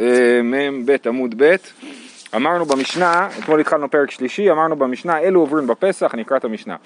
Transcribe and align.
אה, 0.00 0.40
מ"ב 0.42 0.96
עמוד 1.06 1.34
ב', 1.42 1.56
אמרנו 2.36 2.64
במשנה, 2.64 3.28
אתמול 3.38 3.60
התחלנו 3.60 3.90
פרק 3.90 4.10
שלישי, 4.10 4.50
אמרנו 4.50 4.76
במשנה, 4.76 5.18
אלו 5.20 5.40
עוברים 5.40 5.66
בפסח, 5.66 6.14
אני 6.14 6.22
אקרא 6.22 6.36
את 6.36 6.44
המשנה, 6.44 6.76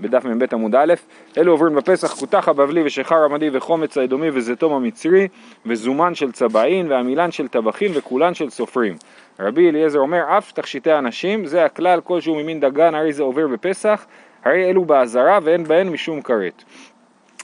בדף 0.00 0.24
מ"ב 0.24 0.44
עמוד 0.52 0.74
א', 0.74 0.94
אלו 1.38 1.52
עוברים 1.52 1.74
בפסח, 1.74 2.14
כותח 2.14 2.48
הבבלי 2.48 2.82
ושחר 2.84 3.24
עמדי 3.24 3.50
וחומץ 3.52 3.98
האדומי 3.98 4.30
וזיתום 4.32 4.72
המצרי 4.72 5.28
וזומן 5.66 6.14
של 6.14 6.32
צבעין 6.32 6.92
ועמילן 6.92 7.30
של 7.30 7.48
טבחין 7.48 7.92
וכולן 7.94 8.34
של 8.34 8.50
סופרים. 8.50 8.96
רבי 9.40 9.68
אליעזר 9.68 9.98
אומר, 9.98 10.38
אף 10.38 10.52
תכשיטי 10.52 10.92
אנשים, 10.92 11.46
זה 11.46 11.64
הכלל 11.64 12.00
כלשהו 12.04 12.34
ממין 12.34 12.60
דגן, 12.60 12.94
הרי 12.94 13.12
זה 13.12 13.22
עובר 13.22 13.46
בפסח, 13.46 14.06
הרי 14.44 14.70
אלו 14.70 14.84
באזהרה 14.84 15.38
ואין 15.42 15.64
בהן 15.64 15.88
משום 15.88 16.22
כרת. 16.22 16.64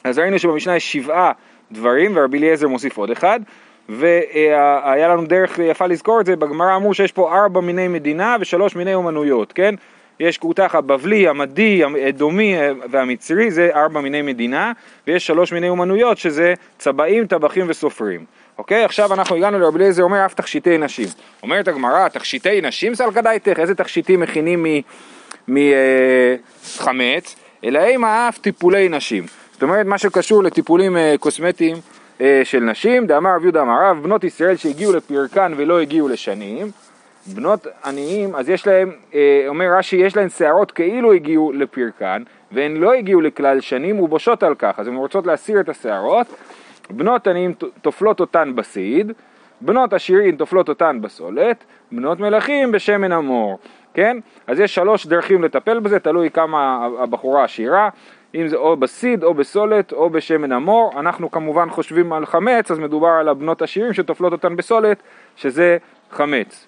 אז 0.05 0.19
ראינו 0.19 0.39
שבמשנה 0.39 0.77
יש 0.77 0.93
שבעה 0.93 1.32
דברים 1.73 2.12
ורבי 2.16 2.39
אליעזר 2.39 2.69
מוסיף 2.69 2.96
עוד 2.96 3.11
אחד 3.11 3.41
והיה 3.89 5.09
לנו 5.09 5.27
דרך 5.27 5.59
יפה 5.59 5.86
לזכור 5.86 6.21
את 6.21 6.27
זה, 6.27 6.36
בגמרא 6.36 6.76
אמרו 6.76 6.94
שיש 6.94 7.13
פה 7.13 7.36
ארבע 7.36 7.61
מיני 7.61 7.89
מדינה 7.89 8.36
ושלוש 8.40 8.76
מיני 8.76 8.94
אומנויות, 8.94 9.53
כן? 9.53 9.75
יש 10.21 10.39
כותח 10.39 10.75
הבבלי, 10.75 11.29
המדי, 11.29 11.82
האדומי 12.04 12.57
והמצרי, 12.90 13.50
זה 13.50 13.71
ארבע 13.75 14.00
מיני 14.00 14.22
מדינה, 14.22 14.72
ויש 15.07 15.27
שלוש 15.27 15.53
מיני 15.53 15.68
אומנויות 15.68 16.18
שזה 16.18 16.54
צבעים, 16.79 17.27
טבחים 17.27 17.66
וסופרים. 17.68 18.25
אוקיי? 18.58 18.85
עכשיו 18.85 19.14
אנחנו 19.14 19.36
הגענו 19.36 19.58
לרבי 19.58 19.79
אליעזר 19.79 20.02
אומר 20.02 20.27
אף 20.27 20.35
תכשיטי 20.35 20.79
נשים. 20.79 21.08
אומרת 21.43 21.68
הגמרא, 21.68 22.08
תכשיטי 22.08 22.61
נשים 22.61 22.94
סלקא 22.94 23.21
דייתך, 23.21 23.58
איזה 23.58 23.75
תכשיטים 23.75 24.21
מכינים 24.21 24.66
מחמץ? 25.49 27.36
אלא 27.64 27.85
אימה 27.85 28.29
אף 28.29 28.39
טיפולי 28.39 28.89
נשים. 28.89 29.25
זאת 29.52 29.63
אומרת, 29.63 29.86
מה 29.86 29.99
שקשור 29.99 30.43
לטיפולים 30.43 30.96
אה, 30.96 31.14
קוסמטיים 31.21 31.77
אה, 31.77 31.80
של 32.45 32.61
נשים, 32.61 33.06
דאמר 33.06 33.31
רב 33.36 33.42
יהודה 33.42 33.62
אמר 33.62 33.83
רב, 33.83 34.03
בנות 34.03 34.25
ישראל 34.25 34.56
שהגיעו 34.56 34.92
לפרקן 34.92 35.53
ולא 35.56 35.81
הגיעו 35.81 36.08
לשנים, 36.08 36.67
בנות 37.34 37.67
עניים, 37.84 38.34
אז 38.34 38.48
יש 38.48 38.67
להם, 38.67 38.92
אה, 39.14 39.44
אומר 39.48 39.66
רש"י, 39.78 39.97
יש 39.97 40.16
להן 40.16 40.28
שערות 40.28 40.72
כאילו 40.72 41.12
הגיעו 41.12 41.52
לפרקן, 41.52 42.22
והן 42.52 42.77
לא 42.77 42.92
הגיעו 42.92 43.20
לכלל 43.20 43.61
שנים 43.61 44.00
ובושות 44.00 44.42
על 44.42 44.55
כך, 44.55 44.74
אז 44.78 44.89
הן 44.89 44.94
רוצות 44.94 45.27
להסיר 45.27 45.61
את 45.61 45.69
השערות, 45.69 46.27
בנות 46.91 47.27
עניים 47.27 47.55
טופלות 47.83 48.20
אותן 48.20 48.52
בסיד, 48.55 49.12
בנות 49.61 49.92
עשירים 49.92 50.36
טופלות 50.36 50.69
אותן 50.69 51.00
בסולת, 51.00 51.64
בנות 51.92 52.20
מלכים 52.20 52.72
בשמן 52.72 53.12
המור, 53.12 53.58
כן? 53.94 54.19
אז 54.46 54.61
יש 54.61 54.74
שלוש 54.74 55.06
דרכים 55.06 55.42
לטפל 55.42 55.80
בזה, 55.80 55.98
תלוי 55.98 56.30
כמה 56.30 56.89
הבחורה 56.98 57.44
עשירה, 57.44 57.89
אם 58.41 58.48
זה 58.48 58.56
או 58.56 58.77
בסיד 58.77 59.25
או 59.25 59.34
בסולת 59.34 59.92
או 59.92 60.11
בשמן 60.11 60.53
המור, 60.53 60.92
אנחנו 61.00 61.31
כמובן 61.31 61.70
חושבים 61.70 62.12
על 62.12 62.27
חמץ, 62.27 62.70
אז 62.70 62.78
מדובר 62.78 63.08
על 63.08 63.28
הבנות 63.28 63.62
עשירים 63.62 63.92
שטופלות 63.92 64.33
אותן 64.33 64.56
בסולת, 64.56 65.03
שזה 65.36 65.77
חמץ. 66.11 66.67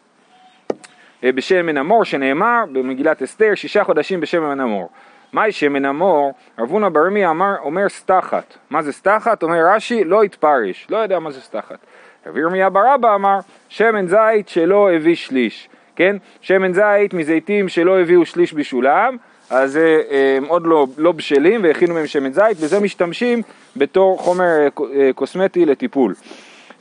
אה, 1.24 1.32
בשמן 1.32 1.76
המור 1.76 2.04
שנאמר 2.04 2.64
במגילת 2.72 3.22
אסתר, 3.22 3.54
שישה 3.54 3.84
חודשים 3.84 4.20
בשמן 4.20 4.60
המור. 4.60 4.90
מהי 5.32 5.52
שמן 5.52 5.84
המור? 5.84 6.32
רב 6.58 6.70
הונא 6.70 6.88
ברמי 6.88 7.26
אמר, 7.26 7.54
אומר 7.62 7.88
סתחת. 7.88 8.56
מה 8.70 8.82
זה 8.82 8.92
סתחת? 8.92 9.42
אומר 9.42 9.58
רש"י, 9.74 10.04
לא 10.04 10.22
התפרש, 10.22 10.86
לא 10.90 10.96
יודע 10.96 11.18
מה 11.18 11.30
זה 11.30 11.40
סתחת. 11.40 11.78
רב 12.26 12.36
ירמיה 12.36 12.70
בר 12.70 12.94
אבא 12.94 13.14
אמר, 13.14 13.38
שמן 13.68 14.06
זית 14.06 14.48
שלא 14.48 14.92
הביא 14.92 15.14
שליש, 15.14 15.68
כן? 15.96 16.16
שמן 16.40 16.72
זית 16.72 17.14
מזיתים 17.14 17.68
שלא 17.68 18.00
הביאו 18.00 18.26
שליש 18.26 18.54
בשולם, 18.54 19.16
אז 19.50 19.76
אה, 19.76 20.36
הם 20.36 20.44
עוד 20.44 20.66
לא, 20.66 20.86
לא 20.98 21.12
בשלים 21.12 21.64
והכינו 21.64 21.94
מהם 21.94 22.06
שמן 22.06 22.32
זית, 22.32 22.56
וזה 22.60 22.80
משתמשים 22.80 23.42
בתור 23.76 24.18
חומר 24.18 24.44
אה, 24.44 24.68
אה, 24.94 25.10
קוסמטי 25.14 25.66
לטיפול. 25.66 26.14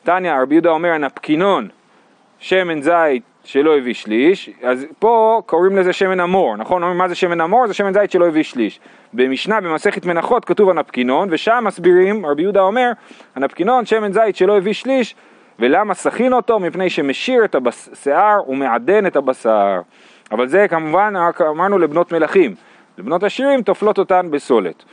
תניא, 0.03 0.34
רבי 0.42 0.56
יהודה 0.56 0.70
אומר, 0.70 0.90
הנפקינון, 0.90 1.67
שמן 2.40 2.81
זית 2.81 3.23
שלא 3.44 3.78
הביא 3.78 3.94
שליש, 3.94 4.50
אז 4.64 4.86
פה 5.00 5.42
קוראים 5.45 5.78
לזה 5.78 5.94
שמן 5.94 6.20
המור, 6.20 6.58
נכון? 6.58 6.84
אומרים 6.84 6.97
מה 6.97 7.08
זה 7.08 7.16
שמן 7.16 7.42
המור? 7.42 7.67
זה 7.67 7.73
שמן 7.73 7.94
זית 7.94 8.12
שלא 8.12 8.28
הביא 8.28 8.44
שליש. 8.44 8.80
במשנה, 9.14 9.62
במסכת 9.62 10.06
מנחות, 10.06 10.46
כתוב 10.46 10.69
הנפקינון, 10.69 11.28
ושם 11.31 11.63
מסבירים, 11.68 12.25
רבי 12.25 12.41
יהודה 12.41 12.62
אומר, 12.62 12.91
הנפקינון, 13.36 13.86
שמן 13.86 14.13
זית 14.13 14.36
שלא 14.36 14.57
הביא 14.57 14.74
שליש, 14.74 15.16
ולמה 15.59 15.94
סכין 15.94 16.34
אותו? 16.34 16.59
מפני 16.59 16.90
שמשיר 16.90 17.46
את 17.46 17.56
השיער 17.68 18.50
ומעדן 18.50 19.06
את 19.06 19.16
הבשר. 19.16 19.81
אבל 20.31 20.47
זה 20.47 20.66
כמובן, 20.69 21.13
אמרנו 21.50 21.78
לבנות 21.78 22.12
מלכים. 22.12 22.56
לבנות 22.97 23.23
עשירים 23.23 23.63
טופלות 23.63 23.97
אותן 23.97 24.31
בסולת. 24.31 24.84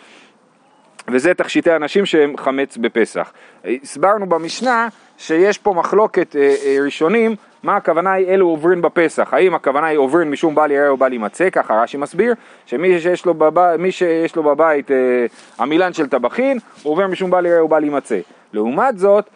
וזה 1.10 1.34
תכשיטי 1.34 1.76
אנשים 1.76 2.06
שהם 2.06 2.36
חמץ 2.36 2.76
בפסח. 2.76 3.32
הסברנו 3.64 4.28
במשנה 4.28 4.88
שיש 5.18 5.58
פה 5.58 5.72
מחלוקת 5.72 6.36
אה, 6.36 6.54
אה, 6.64 6.76
ראשונים, 6.84 7.36
מה 7.62 7.76
הכוונה 7.76 8.12
היא 8.12 8.26
אלו 8.26 8.46
עוברים 8.46 8.82
בפסח, 8.82 9.34
האם 9.34 9.54
הכוונה 9.54 9.86
היא 9.86 9.98
עוברים 9.98 10.32
משום 10.32 10.54
בל 10.54 10.70
יראה 10.70 10.88
או 10.88 10.96
בל 10.96 11.12
יימצא, 11.12 11.50
ככה 11.50 11.82
רש"י 11.82 11.96
מסביר, 11.96 12.34
שמי 12.66 13.00
שיש 13.00 13.26
לו, 13.26 13.34
בב... 13.34 13.90
שיש 13.90 14.36
לו 14.36 14.42
בבית 14.42 14.90
אה, 14.90 15.26
עמילן 15.60 15.92
של 15.92 16.08
טבחין, 16.08 16.58
הוא 16.82 16.92
עובר 16.92 17.06
משום 17.06 17.30
בל 17.30 17.46
יראה 17.46 17.60
או 17.60 17.68
בל 17.68 17.84
יימצא. 17.84 18.18
לעומת 18.52 18.98
זאת, 18.98 19.30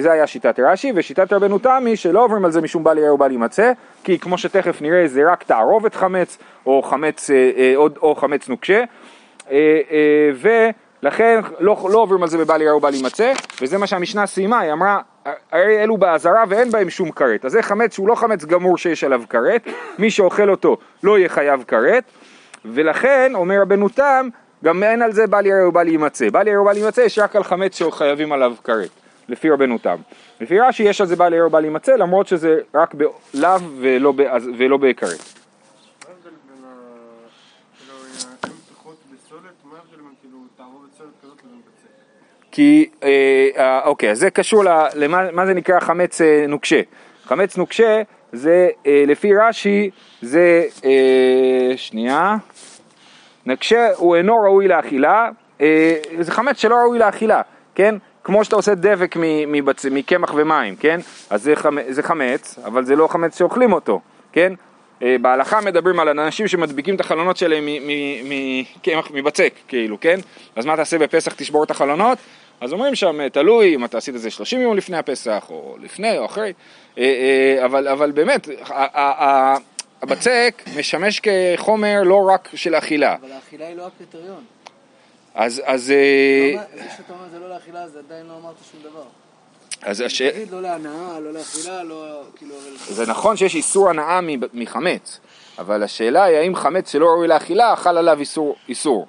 זה 0.00 0.12
היה 0.12 0.26
שיטת 0.26 0.60
רש"י, 0.60 0.92
ושיטת 0.94 1.32
רבנו 1.32 1.58
תמי 1.58 1.96
שלא 1.96 2.24
עוברים 2.24 2.44
על 2.44 2.50
זה 2.50 2.60
משום 2.60 2.84
בל 2.84 2.98
יראה 2.98 3.10
או 3.10 3.18
בל 3.18 3.30
יימצא, 3.30 3.72
כי 4.04 4.18
כמו 4.18 4.38
שתכף 4.38 4.82
נראה 4.82 5.06
זה 5.06 5.32
רק 5.32 5.42
תערובת 5.42 5.94
חמץ, 5.94 6.38
או 6.66 6.82
חמץ, 6.82 7.30
אה, 7.30 7.72
או, 7.76 7.88
או 8.02 8.14
חמץ 8.14 8.48
נוקשה, 8.48 8.84
ולכן 10.40 11.40
לא, 11.60 11.88
לא 11.92 11.98
עוברים 11.98 12.22
על 12.22 12.28
זה 12.28 12.38
בבל 12.38 12.62
יראה 12.62 12.72
או 12.72 12.80
בל 12.80 12.94
יימצא, 12.94 13.32
וזה 13.62 13.78
מה 13.78 13.86
שהמשנה 13.86 14.26
סיימה, 14.26 14.60
היא 14.60 14.72
אמרה, 14.72 15.00
הרי 15.52 15.82
אלו 15.82 15.96
באזהרה 15.96 16.44
ואין 16.48 16.70
בהם 16.70 16.90
שום 16.90 17.10
כרת, 17.10 17.44
אז 17.44 17.52
זה 17.52 17.62
חמץ 17.62 17.94
שהוא 17.94 18.08
לא 18.08 18.14
חמץ 18.14 18.44
גמור 18.44 18.78
שיש 18.78 19.04
עליו 19.04 19.22
כרת, 19.30 19.68
מי 19.98 20.10
שאוכל 20.10 20.50
אותו 20.50 20.76
לא 21.02 21.18
יהיה 21.18 21.28
חייב 21.28 21.64
כרת, 21.68 22.04
ולכן, 22.64 23.32
אומר 23.34 23.60
רבנו 23.62 23.88
תם, 23.88 24.28
גם 24.64 24.82
אין 24.82 25.02
על 25.02 25.12
זה 25.12 25.26
בל 25.26 25.46
יראה 25.46 25.68
ובל 25.68 25.88
יימצא. 25.88 26.30
בל 26.30 26.48
יראה 26.48 26.62
ובל 26.62 26.76
יימצא 26.76 27.00
יש 27.00 27.18
רק 27.18 27.36
על 27.36 27.44
חמץ 27.44 27.78
שחייבים 27.78 28.32
עליו 28.32 28.54
כרת, 28.64 28.90
לפי 29.30 29.50
רבנו 29.50 29.78
תם. 29.78 29.96
לפי 30.40 30.60
רש"י 30.60 30.82
יש 30.82 31.00
על 31.00 31.06
זה 31.06 31.16
בל 31.16 31.32
יראה 31.34 31.46
ובל 31.46 31.64
יימצא, 31.64 31.96
למרות 31.96 32.26
שזה 32.26 32.60
רק 32.74 32.94
בלאו 32.94 33.58
ולא, 33.80 34.12
ולא 34.58 34.76
בכרת. 34.76 35.20
כי, 42.52 42.90
אה, 43.02 43.48
אה, 43.56 43.80
אוקיי, 43.84 44.14
זה 44.14 44.30
קשור 44.30 44.64
למה 44.94 45.46
זה 45.46 45.54
נקרא 45.54 45.80
חמץ 45.80 46.20
אה, 46.20 46.44
נוקשה. 46.48 46.80
חמץ 47.24 47.56
נוקשה 47.56 48.02
זה, 48.32 48.68
אה, 48.86 49.04
לפי 49.06 49.34
רש"י, 49.34 49.90
זה, 50.22 50.64
אה, 50.84 51.72
שנייה, 51.76 52.36
נקשה 53.46 53.88
הוא 53.96 54.16
אינו 54.16 54.36
ראוי 54.36 54.68
לאכילה, 54.68 55.30
אה, 55.60 55.96
זה 56.20 56.32
חמץ 56.32 56.58
שלא 56.58 56.74
ראוי 56.74 56.98
לאכילה, 56.98 57.42
כן? 57.74 57.94
כמו 58.30 58.44
שאתה 58.44 58.56
עושה 58.56 58.74
דבק 58.74 59.16
מקמח 59.90 60.34
ומים, 60.34 60.76
כן? 60.76 61.00
אז 61.30 61.42
זה, 61.42 61.56
חמץ, 61.56 61.84
זה 61.88 62.02
חמץ, 62.02 62.58
אבל 62.64 62.84
זה 62.84 62.96
לא 62.96 63.08
חמץ 63.08 63.38
שאוכלים 63.38 63.72
אותו, 63.72 64.00
כן? 64.32 64.52
אה, 65.02 65.16
בהלכה 65.20 65.60
מדברים 65.60 66.00
על 66.00 66.08
אנשים 66.08 66.48
שמדביקים 66.48 66.94
את 66.94 67.00
החלונות 67.00 67.36
שלהם 67.36 67.68
מקמח, 68.24 69.10
מבצק, 69.10 69.52
כאילו, 69.68 70.00
כן? 70.00 70.20
אז 70.56 70.66
מה 70.66 70.76
תעשה 70.76 70.98
בפסח, 70.98 71.34
תשבור 71.34 71.64
את 71.64 71.70
החלונות? 71.70 72.18
אז 72.60 72.72
אומרים 72.72 72.94
שם, 72.94 73.28
תלוי 73.28 73.74
אם 73.74 73.84
אתה 73.84 73.98
עשית 73.98 74.14
את 74.14 74.20
זה 74.20 74.30
30 74.30 74.60
יום 74.60 74.76
לפני 74.76 74.96
הפסח, 74.96 75.46
או 75.50 75.76
לפני 75.80 76.18
או 76.18 76.26
אחרי, 76.26 76.52
אה, 76.98 77.58
אבל, 77.64 77.88
אבל 77.88 78.10
באמת, 78.10 78.48
הבצק 80.02 80.62
משמש 80.78 81.20
כחומר 81.20 82.02
לא 82.04 82.28
רק 82.34 82.48
של 82.54 82.74
אכילה. 82.74 83.16
אבל 83.20 83.32
האכילה 83.32 83.66
היא 83.66 83.76
לא 83.76 83.86
הקריטריון. 83.86 84.44
אז... 85.40 85.62
אז 85.64 85.84
זה 85.84 85.94
שאתה 86.96 87.12
אומר 87.12 87.28
זה 87.32 87.38
לא 87.38 87.48
לאכילה, 87.48 87.88
זה 87.88 87.98
עדיין 87.98 88.26
לא 88.26 88.32
אמרת 88.42 88.54
שום 88.72 88.80
דבר. 88.90 89.02
אז 89.82 90.00
הש... 90.00 90.22
תגיד 90.22 90.50
לא 90.50 90.62
להנאה, 90.62 91.20
לא 91.20 91.32
לאכילה, 91.32 91.82
לא... 91.82 92.22
כאילו... 92.36 92.54
זה 92.88 93.06
נכון 93.06 93.36
שיש 93.36 93.54
איסור 93.54 93.90
הנאה 93.90 94.20
מחמץ, 94.52 95.20
אבל 95.58 95.82
השאלה 95.82 96.24
היא 96.24 96.36
האם 96.36 96.54
חמץ 96.54 96.92
שלא 96.92 97.06
ראוי 97.06 97.28
לאכילה, 97.28 97.76
חל 97.76 97.98
עליו 97.98 98.20
איסור, 98.20 98.56
איסור. 98.68 99.06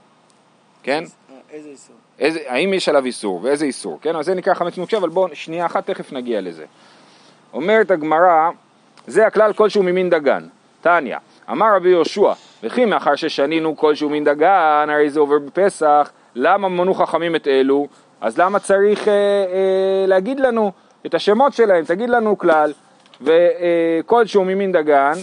כן? 0.84 1.04
איזה 1.52 1.70
איסור? 1.70 1.96
איזה, 2.20 2.40
האם 2.48 2.74
יש 2.74 2.90
עליו 2.90 3.06
איסור 3.06 3.40
ואיזה 3.44 3.66
איסור, 3.66 4.00
כן? 4.02 4.16
אז 4.16 4.26
זה 4.26 4.34
נקרא 4.34 4.54
חמץ 4.54 4.78
מוקשה, 4.78 4.98
אבל 4.98 5.10
בואו 5.10 5.36
שנייה 5.36 5.66
אחת 5.66 5.90
תכף 5.90 6.14
נגיע 6.14 6.42
לזה. 6.42 6.66
אומרת 7.54 7.92
הגמרא, 7.92 8.50
זה 9.08 9.28
הכלל 9.28 9.54
כלשהו 9.54 9.84
ממין 9.84 10.10
דגן. 10.10 10.48
תניא, 10.82 11.18
אמר 11.50 11.76
רבי 11.76 11.90
יהושע, 11.90 12.34
וכי 12.64 12.86
מאחר 12.86 13.16
ששנינו 13.16 13.78
כלשהו 13.78 14.10
מן 14.10 14.24
דגן, 14.24 14.88
הרי 14.90 15.10
זה 15.10 15.20
עובר 15.20 15.40
בפסח, 15.40 16.12
למה 16.36 16.70
מנו 16.70 16.94
חכמים 16.94 17.36
את 17.36 17.48
אלו? 17.48 17.88
אז 18.22 18.38
למה 18.38 18.60
צריך 18.60 19.08
אה, 19.08 19.14
אה, 19.14 20.06
להגיד 20.08 20.40
לנו 20.40 20.72
את 21.06 21.14
השמות 21.14 21.54
שלהם? 21.54 21.86
תגיד 21.86 22.10
לנו 22.10 22.38
כלל, 22.38 22.74
וכלשהו 23.22 24.42
אה, 24.42 24.46
ממין 24.46 24.72
דגן, 24.72 25.14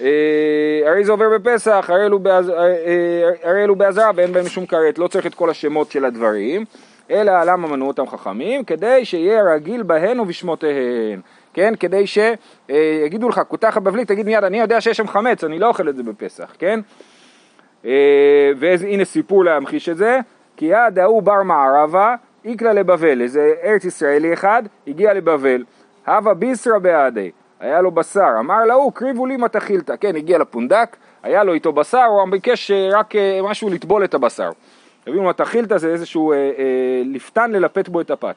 אה, 0.00 0.90
הרי 0.90 1.04
זה 1.04 1.12
עובר 1.12 1.38
בפסח, 1.38 1.86
הרי 1.88 2.06
אלו, 2.06 2.18
באז, 2.18 2.50
אה, 2.50 2.56
אה, 2.56 3.30
הרי 3.42 3.64
אלו 3.64 3.76
באזהרה 3.76 4.10
ואין 4.14 4.32
בהם 4.32 4.48
שום 4.48 4.66
כרת, 4.66 4.98
לא 4.98 5.08
צריך 5.08 5.26
את 5.26 5.34
כל 5.34 5.50
השמות 5.50 5.90
של 5.90 6.04
הדברים, 6.04 6.64
אלא 7.10 7.32
למה 7.44 7.68
מנעו 7.68 7.88
אותם 7.88 8.06
חכמים? 8.06 8.64
כדי 8.64 9.04
שיהיה 9.04 9.42
רגיל 9.54 9.82
בהן 9.82 10.20
ובשמותיהן. 10.20 11.20
כן? 11.54 11.74
כדי 11.80 12.04
שיגידו 12.06 13.28
לך, 13.28 13.40
כותח 13.48 13.76
הבבלי, 13.76 14.04
תגיד 14.04 14.26
מיד, 14.26 14.44
אני 14.44 14.60
יודע 14.60 14.80
שיש 14.80 14.96
שם 14.96 15.08
חמץ, 15.08 15.44
אני 15.44 15.58
לא 15.58 15.66
אוכל 15.66 15.88
את 15.88 15.96
זה 15.96 16.02
בפסח, 16.02 16.54
כן? 16.58 16.80
אה, 17.84 18.52
והנה 18.56 19.04
סיפור 19.04 19.44
להמחיש 19.44 19.88
את 19.88 19.96
זה, 19.96 20.20
כי 20.56 20.64
יד 20.64 20.98
ההוא 20.98 21.22
בר 21.22 21.42
מערבה, 21.42 22.14
איקלה 22.44 22.72
לבבל, 22.72 23.22
איזה 23.22 23.52
ארץ 23.62 23.84
ישראלי 23.84 24.32
אחד, 24.32 24.62
הגיע 24.86 25.14
לבבל, 25.14 25.64
הווה 26.06 26.34
ביסרא 26.34 26.78
בעדי, 26.78 27.30
היה 27.60 27.80
לו 27.80 27.90
בשר, 27.90 28.30
אמר 28.38 28.64
להוא, 28.64 28.92
קריבו 28.92 29.26
לי 29.26 29.36
מתחילתא, 29.36 29.94
כן, 30.00 30.16
הגיע 30.16 30.38
לפונדק, 30.38 30.96
היה 31.22 31.44
לו 31.44 31.52
איתו 31.52 31.72
בשר, 31.72 32.04
הוא 32.04 32.28
ביקש 32.30 32.70
אה, 32.70 32.88
רק 32.92 33.16
אה, 33.16 33.40
משהו 33.42 33.70
לטבול 33.70 34.04
את 34.04 34.14
הבשר. 34.14 34.50
הביאו 35.06 35.22
מתחילתא 35.22 35.78
זה 35.78 35.88
איזשהו 35.88 36.32
אה, 36.32 36.36
אה, 36.36 37.02
לפתן 37.04 37.50
ללפת 37.50 37.88
בו 37.88 38.00
את 38.00 38.10
הפת. 38.10 38.34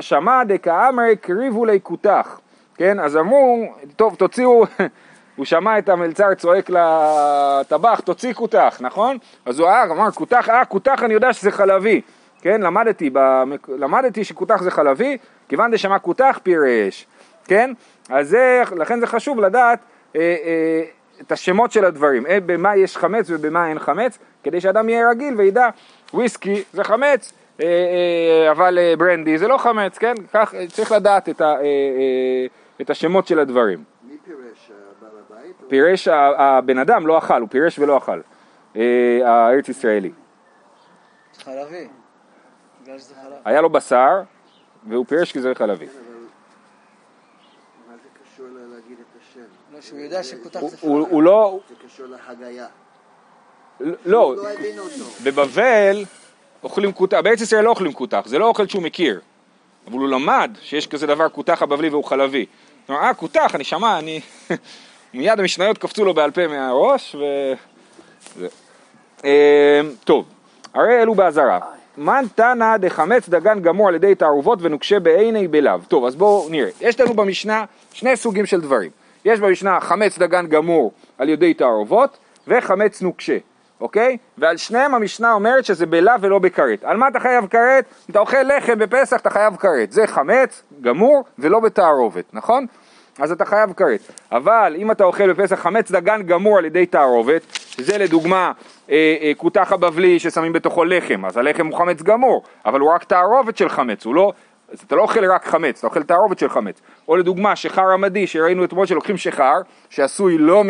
שמע 0.00 0.44
דקאמרי 0.44 1.16
קריבו 1.16 1.64
לי 1.64 1.78
כותח, 1.82 2.40
כן, 2.76 3.00
אז 3.00 3.16
אמרו, 3.16 3.74
טוב, 3.96 4.14
תוציאו, 4.14 4.64
הוא 5.36 5.44
שמע 5.46 5.78
את 5.78 5.88
המלצר 5.88 6.34
צועק 6.34 6.70
לטבח, 6.70 8.00
תוציא 8.00 8.32
כותח, 8.32 8.78
נכון? 8.80 9.16
אז 9.46 9.58
הוא 9.58 9.68
אמר, 9.68 9.82
אמר, 9.90 10.10
כותח, 10.10 10.48
אה, 10.48 10.64
כותח 10.64 11.02
אני 11.02 11.14
יודע 11.14 11.32
שזה 11.32 11.50
חלבי, 11.50 12.00
כן, 12.42 12.60
למדתי, 12.62 13.10
במק... 13.12 13.68
למדתי 13.68 14.24
שכותח 14.24 14.62
זה 14.62 14.70
חלבי, 14.70 15.18
כיוון 15.48 15.70
דשמע 15.70 15.98
כותח 15.98 16.40
פירש, 16.42 17.06
כן? 17.44 17.72
אז 18.10 18.28
זה, 18.28 18.62
לכן 18.76 19.00
זה 19.00 19.06
חשוב 19.06 19.40
לדעת 19.40 19.78
אה, 20.16 20.20
אה, 20.20 20.82
את 21.20 21.32
השמות 21.32 21.72
של 21.72 21.84
הדברים, 21.84 22.26
אה, 22.26 22.38
במה 22.46 22.76
יש 22.76 22.96
חמץ 22.96 23.26
ובמה 23.30 23.68
אין 23.68 23.78
חמץ, 23.78 24.18
כדי 24.44 24.60
שאדם 24.60 24.88
יהיה 24.88 25.10
רגיל 25.10 25.34
וידע, 25.36 25.68
וויסקי 26.14 26.62
זה 26.72 26.84
חמץ, 26.84 27.32
אה, 27.60 27.66
אה, 27.66 28.50
אבל 28.50 28.78
אה, 28.78 28.94
ברנדי 28.98 29.38
זה 29.38 29.48
לא 29.48 29.58
חמץ, 29.58 29.98
כן? 29.98 30.14
כך 30.32 30.54
צריך 30.72 30.92
לדעת 30.92 31.28
את, 31.28 31.40
ה, 31.40 31.44
אה, 31.44 31.54
אה, 31.60 32.46
את 32.80 32.90
השמות 32.90 33.26
של 33.26 33.38
הדברים. 33.38 33.84
מי 34.08 34.14
פירש, 34.24 34.70
בעל 35.00 35.10
הבית? 35.28 35.46
או- 35.50 35.52
פירש 35.72 36.08
הבן 36.38 36.78
אדם, 36.78 37.06
לא 37.06 37.18
אכל, 37.18 37.40
הוא 37.40 37.48
פירש 37.48 37.78
ולא 37.78 37.98
אכל, 37.98 38.20
אה, 38.76 38.82
הארץ 39.24 39.68
ישראלי. 39.68 40.10
חלבי. 41.44 41.88
היה 43.44 43.60
לו 43.60 43.70
בשר, 43.70 44.22
והוא 44.88 45.06
פירש 45.08 45.32
כי 45.32 45.40
זה 45.40 45.54
חלבי. 45.54 45.84
אבל... 45.84 45.92
מה 47.88 47.94
זה 48.02 48.08
קשור 48.24 48.46
ל- 48.46 48.74
להגיד 48.74 48.96
את 49.00 49.20
השם? 49.22 49.40
לא, 49.74 49.80
שהוא 49.80 49.98
יודע 49.98 50.22
שכותח 50.22 50.60
הוא- 50.60 50.70
זה 51.10 51.20
לא, 51.22 51.60
זה 51.68 51.74
קשור 51.86 52.06
להגיה. 52.06 52.66
לא, 53.80 53.96
לא. 54.06 54.34
בבבל 55.24 56.04
אוכלים 56.62 56.92
כותח, 56.92 57.18
בארץ 57.24 57.40
ישראל 57.40 57.64
לא 57.64 57.70
אוכלים 57.70 57.92
כותח, 57.92 58.22
זה 58.26 58.38
לא 58.38 58.46
אוכל 58.46 58.66
שהוא 58.66 58.82
מכיר, 58.82 59.20
אבל 59.86 59.98
הוא 59.98 60.08
למד 60.08 60.50
שיש 60.60 60.86
כזה 60.86 61.06
דבר 61.06 61.28
כותח 61.28 61.62
הבבלי 61.62 61.88
והוא 61.88 62.04
חלבי. 62.04 62.46
הוא 62.86 62.96
אמר, 62.96 63.04
אה, 63.06 63.14
כותח, 63.14 63.54
אני 63.54 63.64
שמע, 63.64 63.98
אני... 63.98 64.20
מיד 65.14 65.40
המשניות 65.40 65.78
קפצו 65.78 66.04
לו 66.04 66.14
בעל 66.14 66.30
פה 66.30 66.46
מהראש, 66.46 67.16
ו... 67.18 67.24
אה, 69.24 69.80
טוב, 70.04 70.24
הרי 70.74 71.02
אלו 71.02 71.14
באזהרה. 71.14 71.58
מן 71.98 72.24
תנא 72.34 72.76
דחמץ 72.76 73.28
דגן 73.28 73.60
גמור 73.60 73.88
על 73.88 73.94
ידי 73.94 74.14
תערובות 74.14 74.58
ונוקשה 74.62 75.00
בעיני 75.00 75.48
בלאו. 75.48 75.78
טוב, 75.88 76.04
אז 76.04 76.16
בואו 76.16 76.48
נראה. 76.50 76.70
יש 76.80 77.00
לנו 77.00 77.14
במשנה 77.14 77.64
שני 77.92 78.16
סוגים 78.16 78.46
של 78.46 78.60
דברים. 78.60 78.90
יש 79.24 79.40
במשנה 79.40 79.80
חמץ 79.80 80.18
דגן 80.18 80.46
גמור 80.46 80.92
על 81.18 81.28
ידי 81.28 81.54
תערובות 81.54 82.18
וחמץ 82.48 83.02
נוקשה, 83.02 83.36
אוקיי? 83.80 84.16
ועל 84.38 84.56
שניהם 84.56 84.94
המשנה 84.94 85.32
אומרת 85.32 85.64
שזה 85.64 85.86
בלאו 85.86 86.20
ולא 86.20 86.38
בכרת. 86.38 86.84
על 86.84 86.96
מה 86.96 87.08
אתה 87.08 87.20
חייב 87.20 87.46
כרת? 87.46 87.84
אם 88.08 88.10
אתה 88.10 88.18
אוכל 88.18 88.42
לחם 88.42 88.78
בפסח 88.78 89.16
אתה 89.20 89.30
חייב 89.30 89.56
כרת. 89.56 89.92
זה 89.92 90.06
חמץ 90.06 90.62
גמור 90.80 91.24
ולא 91.38 91.60
בתערובת, 91.60 92.24
נכון? 92.32 92.66
אז 93.22 93.32
אתה 93.32 93.44
חייב 93.44 93.72
כרת. 93.72 94.00
אבל 94.32 94.74
אם 94.78 94.90
אתה 94.90 95.04
אוכל 95.04 95.32
בפסח 95.32 95.56
חמץ 95.60 95.90
דגן 95.90 96.22
גמור 96.22 96.58
על 96.58 96.64
ידי 96.64 96.86
תערובת, 96.86 97.42
שזה 97.52 97.98
לדוגמה 97.98 98.52
אה, 98.90 99.16
אה, 99.22 99.32
כותח 99.36 99.72
הבבלי 99.72 100.18
ששמים 100.18 100.52
בתוכו 100.52 100.84
לחם, 100.84 101.24
אז 101.24 101.36
הלחם 101.36 101.66
הוא 101.66 101.78
חמץ 101.78 102.02
גמור, 102.02 102.42
אבל 102.66 102.80
הוא 102.80 102.92
רק 102.92 103.04
תערובת 103.04 103.56
של 103.56 103.68
חמץ, 103.68 104.04
הוא 104.04 104.14
לא, 104.14 104.32
אז 104.72 104.80
אתה 104.86 104.96
לא 104.96 105.02
אוכל 105.02 105.24
רק 105.24 105.46
חמץ, 105.46 105.78
אתה 105.78 105.86
אוכל 105.86 106.02
תערובת 106.02 106.38
של 106.38 106.48
חמץ. 106.48 106.80
או 107.08 107.16
לדוגמה 107.16 107.56
שחר 107.56 107.90
עמדי 107.92 108.26
שראינו 108.26 108.64
אתמול 108.64 108.86
שלוקחים 108.86 109.16
שחר, 109.16 109.60
שעשוי 109.90 110.38
לא, 110.38 110.64
מ, 110.64 110.68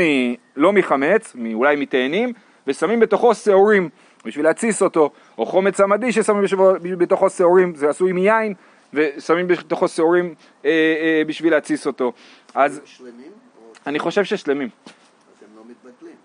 לא 0.57 0.73
מחמץ, 0.73 1.37
אולי 1.55 1.77
מתאנים, 1.77 2.33
ושמים 2.67 3.01
בתוכו 3.01 3.35
שעורים 3.35 3.89
בשביל 4.25 4.45
להתסיס 4.45 4.83
אותו, 4.83 5.11
או 5.39 5.47
חומץ 5.47 5.81
עמדי 5.81 6.13
ששמים 6.13 6.45
בתוכו 6.99 7.31
שעורים, 7.31 7.75
זה 7.75 7.89
עשוי 7.89 8.13
מיין, 8.13 8.55
ושמים 8.93 9.49
בתוכו 9.49 9.89
שעורים 9.89 10.35
אה, 10.65 10.71
אה, 10.71 11.23
בשביל 11.27 11.53
להתסיס 11.53 11.87
אותו. 11.87 12.13
אז 12.55 12.81
שלמים? 12.85 13.33
אני 13.87 13.99
חושב 13.99 14.25
ששלמים. 14.25 14.69
אז 14.69 15.43
הם 15.43 15.57
לא 15.57 15.63
מתבטלים? 15.69 16.17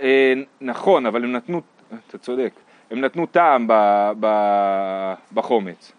אה, 0.00 0.34
נכון, 0.60 1.06
אבל 1.06 1.24
הם 1.24 1.32
נתנו, 1.32 1.60
אתה 2.08 2.18
צודק, 2.18 2.52
הם 2.90 3.00
נתנו 3.00 3.26
טעם 3.26 3.66
ב, 3.68 3.72
ב, 4.20 4.26
בחומץ. 5.32 5.92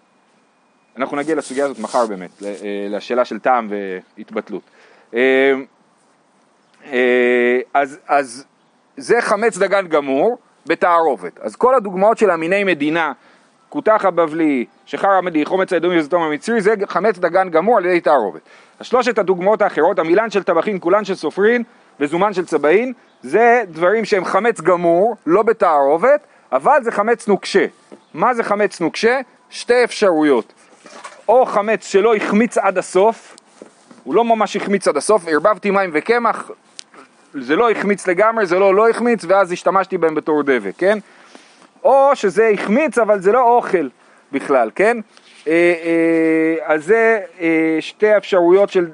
אנחנו 0.97 1.17
נגיע 1.17 1.35
לסוגיה 1.35 1.65
הזאת 1.65 1.79
מחר 1.79 2.05
באמת, 2.07 2.43
אה, 2.43 2.87
לשאלה 2.89 3.25
של 3.25 3.39
טעם 3.39 3.71
והתבטלות. 4.17 4.63
אה, 5.13 5.53
אה, 6.91 7.59
אז, 7.73 7.99
אז 8.07 8.45
זה 8.97 9.21
חמץ 9.21 9.57
דגן 9.57 9.87
גמור 9.87 10.37
בתערובת. 10.65 11.39
אז 11.39 11.55
כל 11.55 11.75
הדוגמאות 11.75 12.17
של 12.17 12.29
המיני 12.29 12.63
מדינה, 12.63 13.11
כותח 13.73 14.05
הבבלי, 14.05 14.65
שחר 14.85 15.11
עמדי, 15.11 15.45
חומץ 15.45 15.73
האדומי 15.73 15.99
וזיתום 15.99 16.23
המצרי, 16.23 16.61
זה 16.61 16.73
חמץ 16.87 17.17
דגן 17.17 17.49
גמור 17.49 17.77
על 17.77 17.85
ידי 17.85 18.01
תערובת. 18.01 18.41
אז 18.79 18.85
שלושת 18.85 19.17
הדוגמאות 19.17 19.61
האחרות, 19.61 19.99
המילן 19.99 20.29
של 20.29 20.43
טבחין, 20.43 20.77
כולן 20.79 21.05
של 21.05 21.15
סופרין 21.15 21.63
וזומן 21.99 22.33
של 22.33 22.45
צבעין, 22.45 22.93
זה 23.21 23.63
דברים 23.67 24.05
שהם 24.05 24.25
חמץ 24.25 24.61
גמור, 24.61 25.15
לא 25.25 25.43
בתערובת, 25.43 26.19
אבל 26.51 26.83
זה 26.83 26.91
חמץ 26.91 27.27
נוקשה. 27.27 27.65
מה 28.13 28.33
זה 28.33 28.43
חמץ 28.43 28.81
נוקשה? 28.81 29.19
שתי 29.49 29.83
אפשרויות. 29.83 30.53
או 31.27 31.45
חמץ 31.45 31.87
שלא 31.87 32.15
החמיץ 32.15 32.57
עד 32.57 32.77
הסוף, 32.77 33.35
הוא 34.03 34.15
לא 34.15 34.25
ממש 34.25 34.55
החמיץ 34.55 34.87
עד 34.87 34.97
הסוף, 34.97 35.27
ערבבתי 35.27 35.71
מים 35.71 35.89
וקמח, 35.93 36.51
זה 37.33 37.55
לא 37.55 37.71
החמיץ 37.71 38.07
לגמרי, 38.07 38.45
זה 38.45 38.59
לא 38.59 38.75
לא 38.75 38.89
החמיץ, 38.89 39.25
ואז 39.27 39.51
השתמשתי 39.51 39.97
בהם 39.97 40.15
בתור 40.15 40.43
דבק, 40.43 40.73
כן? 40.77 40.99
או 41.83 42.11
שזה 42.15 42.49
החמיץ, 42.53 42.97
אבל 42.97 43.21
זה 43.21 43.31
לא 43.31 43.41
אוכל 43.41 43.87
בכלל, 44.31 44.69
כן? 44.75 44.97
אה, 45.47 45.53
אה, 45.83 46.73
אז 46.73 46.85
זה 46.85 47.19
אה, 47.41 47.77
שתי 47.79 48.17
אפשרויות 48.17 48.69
של 48.69 48.87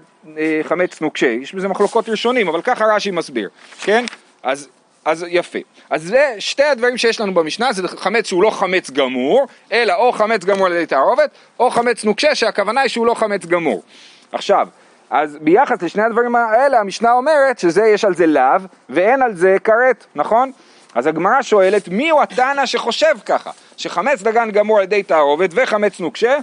חמץ 0.64 1.02
נוקשה. 1.02 1.28
יש 1.28 1.56
בזה 1.56 1.68
מחלוקות 1.68 2.10
ראשונים, 2.10 2.48
אבל 2.48 2.62
ככה 2.62 2.86
רש"י 2.86 3.12
מסביר, 3.12 3.50
כן? 3.82 4.06
אז, 4.44 4.70
אז 5.06 5.26
יפה. 5.30 5.60
אז 5.90 6.04
זה 6.04 6.36
שתי 6.40 6.64
הדברים 6.64 6.98
שיש 6.98 7.22
לנו 7.22 7.34
במשנה, 7.34 7.74
זה 7.74 7.88
חמץ 7.88 8.28
שהוא 8.28 8.44
לא 8.44 8.50
חמץ 8.50 8.92
גמור, 8.92 9.48
אלא 9.72 9.94
או 9.94 10.12
חמץ 10.12 10.46
גמור 10.46 10.66
על 10.66 10.74
ידי 10.74 10.86
תערובת, 10.86 11.30
או 11.60 11.70
חמץ 11.70 12.04
נוקשה, 12.04 12.36
שהכוונה 12.36 12.82
היא 12.82 12.90
שהוא 12.90 13.06
לא 13.06 13.14
חמץ 13.14 13.46
גמור. 13.46 13.84
עכשיו, 14.32 14.68
אז 15.10 15.38
ביחס 15.42 15.82
לשני 15.82 16.04
הדברים 16.04 16.36
האלה, 16.36 16.80
המשנה 16.80 17.12
אומרת 17.12 17.60
שזה 17.60 17.86
יש 17.86 18.06
על 18.06 18.16
זה 18.16 18.28
לאו, 18.28 18.62
ואין 18.90 19.22
על 19.22 19.36
זה 19.36 19.58
כרת, 19.64 20.06
נכון? 20.16 20.52
אז 20.96 21.08
הגמרא 21.08 21.42
שואלת, 21.42 21.88
מי 21.88 22.10
הוא 22.10 22.22
התנא 22.22 22.66
שחושב 22.66 23.16
ככה? 23.26 23.52
שחמץ 23.78 24.22
דגן 24.22 24.52
גמור 24.52 24.78
על 24.78 24.84
ידי 24.84 25.04
תערובת 25.04 25.50
וחמץ 25.54 26.00
נוקשה, 26.00 26.38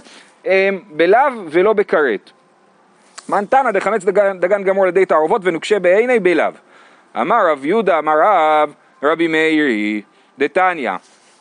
הם 0.45 0.79
בלאו 0.89 1.31
ולא 1.49 1.73
בכרת. 1.73 2.31
מן 3.29 3.45
תנא 3.45 3.71
דחמץ 3.71 4.03
דגן, 4.03 4.39
דגן 4.39 4.63
גמור 4.63 4.83
על 4.83 4.89
ידי 4.89 5.05
תערובות 5.05 5.41
ונוקשה 5.45 5.79
בעיני 5.79 6.19
בלאו. 6.19 6.51
אמר 7.21 7.51
רב 7.51 7.65
יהודה, 7.65 7.99
אמר 7.99 8.13
רב, 8.23 8.73
רבי 9.03 9.27
מאירי, 9.27 10.01
דתניא, 10.39 10.91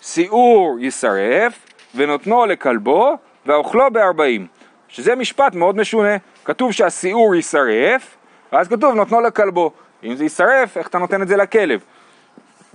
שיעור 0.01 0.79
יישרף 0.81 1.59
ונותנו 1.95 2.47
לכלבו 2.47 3.17
ואוכלו 3.47 3.91
בארבעים. 3.93 4.47
שזה 4.89 5.15
משפט 5.15 5.55
מאוד 5.55 5.77
משונה. 5.77 6.17
כתוב 6.45 6.73
שהשיעור 6.73 7.35
יישרף, 7.35 8.17
ואז 8.53 8.69
כתוב 8.69 8.95
נותנו 8.95 9.21
לכלבו. 9.21 9.71
אם 10.05 10.17
זה 10.17 10.25
יישרף, 10.25 10.77
איך 10.77 10.89
אתה 10.89 10.99
נותן 10.99 11.23
את 11.23 11.29
זה 11.29 11.37
לכלב? 11.37 11.81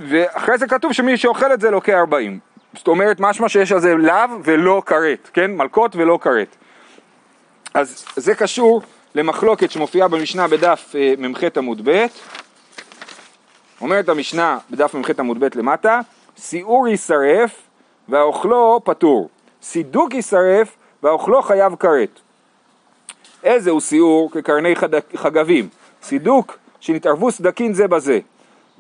ואחרי 0.10 0.58
זה 0.58 0.68
כתוב 0.68 0.94
שמי 0.94 1.18
שאוכל 1.18 1.54
את 1.54 1.62
זה 1.62 1.72
לוקח 1.72 1.94
40. 1.94 2.40
זאת 2.74 2.88
אומרת, 2.88 3.20
משמע 3.20 3.50
שיש 3.50 3.72
על 3.72 3.80
זה 3.80 3.96
לאו 3.96 4.16
ולא 4.44 4.82
כרת, 4.86 5.30
כן? 5.34 5.52
מלקות 5.52 5.96
ולא 5.96 6.20
כרת. 6.22 6.56
אז 7.74 8.06
זה 8.16 8.36
קשור 8.36 8.82
למחלוקת 9.16 9.72
שמופיעה 9.72 10.08
במשנה 10.08 10.48
בדף 10.48 10.96
אה, 10.96 11.14
מ"ח 11.18 11.44
עמוד 11.58 11.90
ב', 11.90 12.06
אומרת 13.82 14.10
המשנה 14.10 14.58
בדף 14.70 14.96
מ"ח 14.96 15.10
עמוד 15.20 15.40
ב' 15.40 15.58
למטה, 15.58 16.00
שיעור 16.38 16.88
יישרף 16.88 17.62
והאוכלו 18.10 18.82
פטור, 18.84 19.30
סידוק 19.62 20.14
יישרף 20.14 20.76
והאוכלו 21.04 21.42
חייב 21.42 21.76
כרת. 21.76 22.20
איזה 23.44 23.70
הוא 23.72 23.80
שיעור 23.82 24.32
כקרני 24.32 24.76
חד- 24.76 25.16
חגבים, 25.16 25.70
סידוק 26.04 26.58
שנתערבו 26.80 27.32
סדקין 27.32 27.74
זה 27.74 27.88
בזה, 27.88 28.20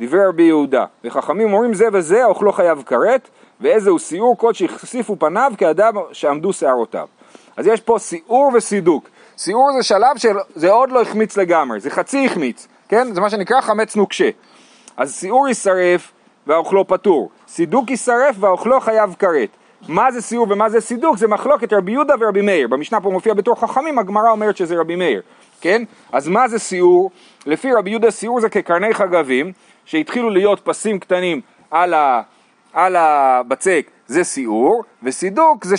דברי 0.01 0.25
רבי 0.25 0.43
יהודה, 0.43 0.85
וחכמים 1.03 1.53
אומרים 1.53 1.73
זה 1.73 1.85
וזה 1.93 2.23
האוכלו 2.23 2.51
חייב 2.51 2.83
כרת, 2.85 3.29
ואיזה 3.61 3.89
הוא 3.89 3.99
סיור 3.99 4.37
קוד 4.37 4.55
שהחשיפו 4.55 5.15
פניו 5.19 5.51
כאדם 5.57 5.93
שעמדו 6.11 6.53
שערותיו. 6.53 7.07
אז 7.57 7.67
יש 7.67 7.81
פה 7.81 7.99
סיעור 7.99 8.51
וסידוק. 8.53 9.09
סיעור 9.37 9.71
זה 9.77 9.83
שלב 9.83 10.17
שזה 10.17 10.71
עוד 10.71 10.91
לא 10.91 11.01
החמיץ 11.01 11.37
לגמרי, 11.37 11.79
זה 11.79 11.89
חצי 11.89 12.25
החמיץ, 12.25 12.67
כן? 12.89 13.13
זה 13.13 13.21
מה 13.21 13.29
שנקרא 13.29 13.61
חמץ 13.61 13.95
נוקשה. 13.95 14.29
אז 14.97 15.13
סיעור 15.13 15.47
יישרף 15.47 16.11
והאוכלו 16.47 16.87
פטור, 16.87 17.29
סידוק 17.47 17.89
יישרף 17.89 18.35
והאוכלו 18.39 18.79
חייב 18.79 19.15
כרת. 19.19 19.49
מה 19.87 20.11
זה 20.11 20.21
סיור 20.21 20.47
ומה 20.49 20.69
זה 20.69 20.81
סידוק? 20.81 21.17
זה 21.17 21.27
מחלוקת 21.27 21.73
רבי 21.73 21.91
יהודה 21.91 22.13
ורבי 22.19 22.41
מאיר. 22.41 22.67
במשנה 22.67 23.01
פה 23.01 23.09
מופיע 23.09 23.33
בתור 23.33 23.55
חכמים, 23.59 23.99
הגמרא 23.99 24.31
אומרת 24.31 24.57
שזה 24.57 24.75
רבי 24.79 24.95
מאיר, 24.95 25.21
כן? 25.61 25.83
אז 26.11 26.27
מה 26.27 26.47
זה 26.47 26.59
סיור? 26.59 27.11
לפי 27.45 27.73
רבי 27.73 27.89
יהודה 27.89 28.11
סיור 28.11 28.39
זה 28.39 28.49
כקרני 28.49 28.93
חגבים, 28.93 29.51
שהתחילו 29.85 30.29
להיות 30.29 30.61
פסים 30.63 30.99
קטנים 30.99 31.41
על, 31.71 31.93
ה, 31.93 32.21
על 32.73 32.95
הבצק, 32.95 33.89
זה 34.07 34.23
סיור, 34.23 34.83
וסידוק 35.03 35.65
זה 35.65 35.75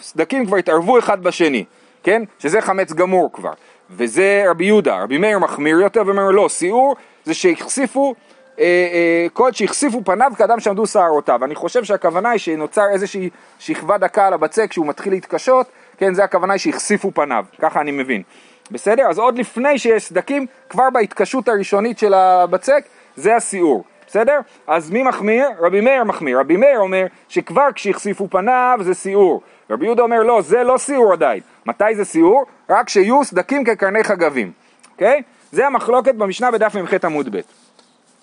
שהסדקים 0.00 0.46
כבר 0.46 0.56
התערבו 0.56 0.98
אחד 0.98 1.22
בשני, 1.22 1.64
כן? 2.02 2.22
שזה 2.38 2.60
חמץ 2.60 2.92
גמור 2.92 3.32
כבר. 3.32 3.52
וזה 3.90 4.44
רבי 4.50 4.64
יהודה, 4.64 5.02
רבי 5.02 5.18
מאיר 5.18 5.38
מחמיר 5.38 5.80
יותר 5.80 6.02
ואומר 6.06 6.30
לא, 6.30 6.48
סיור 6.48 6.96
זה 7.24 7.34
שהחשיפו 7.34 8.14
אה, 8.58 8.64
אה, 8.64 9.26
קוד 9.32 9.54
שהחשיפו 9.54 10.04
פניו 10.04 10.32
כאדם 10.38 10.60
שעמדו 10.60 10.86
שערותיו. 10.86 11.44
אני 11.44 11.54
חושב 11.54 11.84
שהכוונה 11.84 12.30
היא 12.30 12.38
שנוצר 12.38 12.82
איזושהי 12.92 13.30
שכבה 13.58 13.98
דקה 13.98 14.26
על 14.26 14.32
הבצק 14.32 14.66
כשהוא 14.70 14.86
מתחיל 14.86 15.12
להתקשות, 15.12 15.66
כן, 15.98 16.14
זה 16.14 16.24
הכוונה 16.24 16.58
שהחשיפו 16.58 17.10
פניו, 17.14 17.44
ככה 17.58 17.80
אני 17.80 17.90
מבין. 17.90 18.22
בסדר? 18.70 19.06
אז 19.08 19.18
עוד 19.18 19.38
לפני 19.38 19.78
שיש 19.78 20.04
סדקים, 20.04 20.46
כבר 20.68 20.90
בהתקשות 20.92 21.48
הראשונית 21.48 21.98
של 21.98 22.14
הבצק, 22.14 22.84
זה 23.16 23.36
הסיעור. 23.36 23.84
בסדר? 24.06 24.40
אז 24.66 24.90
מי 24.90 25.02
מחמיר? 25.02 25.46
רבי 25.60 25.80
מאיר 25.80 26.04
מחמיר. 26.04 26.40
רבי 26.40 26.56
מאיר 26.56 26.78
אומר 26.78 27.06
שכבר 27.28 27.68
כשהחשיפו 27.74 28.28
פניו 28.30 28.78
זה 28.82 28.94
סיעור. 28.94 29.42
רבי 29.70 29.84
יהודה 29.84 30.02
אומר 30.02 30.22
לא, 30.22 30.42
זה 30.42 30.64
לא 30.64 30.78
סיעור 30.78 31.12
עדיין. 31.12 31.40
מתי 31.66 31.94
זה 31.94 32.04
סיעור? 32.04 32.44
רק 32.70 32.88
שיהיו 32.88 33.24
סדקים 33.24 33.64
כקרני 33.64 34.04
חגבים. 34.04 34.52
אוקיי? 34.92 35.22
זה 35.52 35.66
המחלוקת 35.66 36.14
במשנה 36.14 36.50
בדף 36.50 36.76
מ"ח 36.76 37.04
עמוד 37.04 37.36
ב'. 37.36 37.40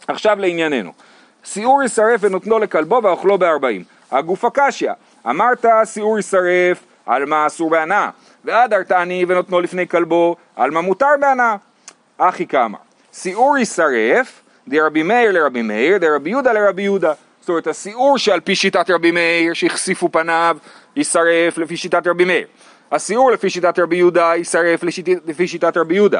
עכשיו 0.07 0.37
לענייננו. 0.39 0.91
סיעור 1.45 1.83
יישרף 1.83 2.19
ונותנו 2.23 2.59
לכלבו 2.59 2.99
ואוכלו 3.03 3.37
בארבעים. 3.37 3.83
הגוף 4.11 4.45
הקשיא, 4.45 4.91
אמרת 5.29 5.65
סיעור 5.83 6.17
יישרף 6.17 6.83
על 7.05 7.25
מה 7.25 7.47
אסור 7.47 7.69
בהנאה, 7.69 8.09
ועד 8.45 8.73
הרתעני 8.73 9.25
ונותנו 9.27 9.61
לפני 9.61 9.87
כלבו 9.87 10.35
על 10.55 10.71
מה 10.71 10.81
מותר 10.81 11.05
בהנאה. 11.19 11.55
אחי 12.17 12.47
כמה. 12.47 12.77
סיעור 13.13 13.57
יישרף, 13.57 14.41
דרבי 14.67 15.03
מאיר 15.03 15.31
לרבי 15.31 15.61
מאיר, 15.61 15.97
דרבי 15.97 16.29
יהודה 16.29 16.53
לרבי 16.53 16.81
יהודה. 16.81 17.13
זאת 17.39 17.49
אומרת, 17.49 17.67
הסיעור 17.67 18.17
שעל 18.17 18.39
פי 18.39 18.55
שיטת 18.55 18.89
רבי 18.89 19.11
מאיר, 19.11 19.53
שהחשיפו 19.53 20.11
פניו, 20.11 20.57
יישרף 20.95 21.57
לפי 21.57 21.77
שיטת 21.77 22.07
רבי 22.07 22.25
מאיר. 22.25 22.47
הסיעור 22.91 23.31
לפי 23.31 23.49
שיטת 23.49 23.79
רבי 23.79 23.95
יהודה, 23.95 24.33
יישרף 24.35 24.83
לפי 25.25 25.47
שיטת 25.47 25.77
רבי 25.77 25.95
יהודה. 25.95 26.19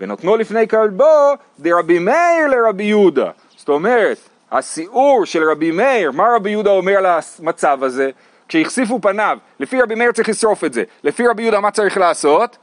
ונותנו 0.00 0.36
לפני 0.36 0.68
כלבו 0.68 1.32
דרבי 1.60 1.98
מאיר 1.98 2.46
לרבי 2.50 2.84
יהודה. 2.84 3.30
זאת 3.56 3.68
אומרת, 3.68 4.18
הסיעור 4.52 5.26
של 5.26 5.50
רבי 5.50 5.70
מאיר, 5.70 6.10
מה 6.10 6.24
רבי 6.36 6.50
יהודה 6.50 6.70
אומר 6.70 6.92
על 6.92 7.06
המצב 7.06 7.84
הזה? 7.84 8.10
כשהחשיפו 8.48 9.00
פניו, 9.00 9.38
לפי 9.60 9.80
רבי 9.80 9.94
מאיר 9.94 10.12
צריך 10.12 10.28
לשרוף 10.28 10.64
את 10.64 10.72
זה, 10.72 10.82
לפי 11.04 11.26
רבי 11.26 11.42
יהודה 11.42 11.60
מה 11.60 11.70
צריך 11.70 11.96
לעשות? 11.96 12.56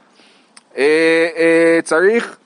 אה, 0.76 1.28
אה, 1.36 1.78
צריך 1.82 2.36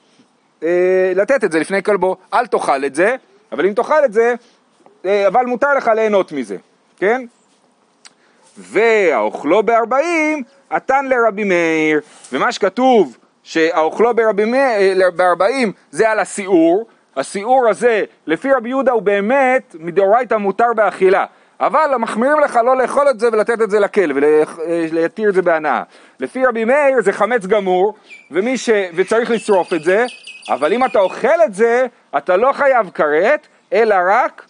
אה, 0.63 1.11
לתת 1.15 1.43
את 1.43 1.51
זה 1.51 1.59
לפני 1.59 1.83
כלבו, 1.83 2.17
אל 2.33 2.47
תאכל 2.47 2.85
את 2.85 2.95
זה, 2.95 3.15
אבל 3.51 3.65
אם 3.65 3.73
תאכל 3.73 4.05
את 4.05 4.13
זה, 4.13 4.35
אה, 5.05 5.27
אבל 5.27 5.45
מותר 5.45 5.73
לך 5.73 5.91
ליהנות 5.95 6.31
מזה, 6.31 6.57
כן? 6.97 7.25
והאוכלו 8.57 9.63
בארבעים, 9.63 10.43
עתן 10.69 11.05
לרבי 11.05 11.43
מאיר, 11.43 12.01
ומה 12.33 12.51
שכתוב 12.51 13.17
שהאוכלו 13.43 14.09
אה, 14.09 15.11
בארבעים 15.11 15.71
זה 15.91 16.09
על 16.09 16.19
הסיעור, 16.19 16.87
הסיעור 17.15 17.67
הזה 17.69 18.03
לפי 18.27 18.51
רבי 18.51 18.69
יהודה 18.69 18.91
הוא 18.91 19.01
באמת 19.01 19.75
מדאורייתא 19.79 20.35
מותר 20.35 20.73
באכילה, 20.75 21.25
אבל 21.59 21.95
מחמירים 21.99 22.39
לך 22.39 22.59
לא 22.65 22.77
לאכול 22.77 23.09
את 23.09 23.19
זה 23.19 23.27
ולתת 23.31 23.61
את 23.61 23.69
זה 23.69 23.79
לכלב 23.79 24.15
ולהתיר 24.15 25.29
את 25.29 25.33
זה 25.33 25.41
בהנאה. 25.41 25.83
לפי 26.19 26.45
רבי 26.45 26.65
מאיר 26.65 27.01
זה 27.01 27.13
חמץ 27.13 27.45
גמור 27.45 27.93
ש... 28.55 28.69
וצריך 28.95 29.31
לשרוף 29.31 29.73
את 29.73 29.83
זה, 29.83 30.05
אבל 30.49 30.73
אם 30.73 30.85
אתה 30.85 30.99
אוכל 30.99 31.43
את 31.45 31.53
זה 31.53 31.85
אתה 32.17 32.37
לא 32.37 32.51
חייב 32.53 32.89
כרת 32.89 33.47
אלא 33.73 33.95
רק 34.09 34.45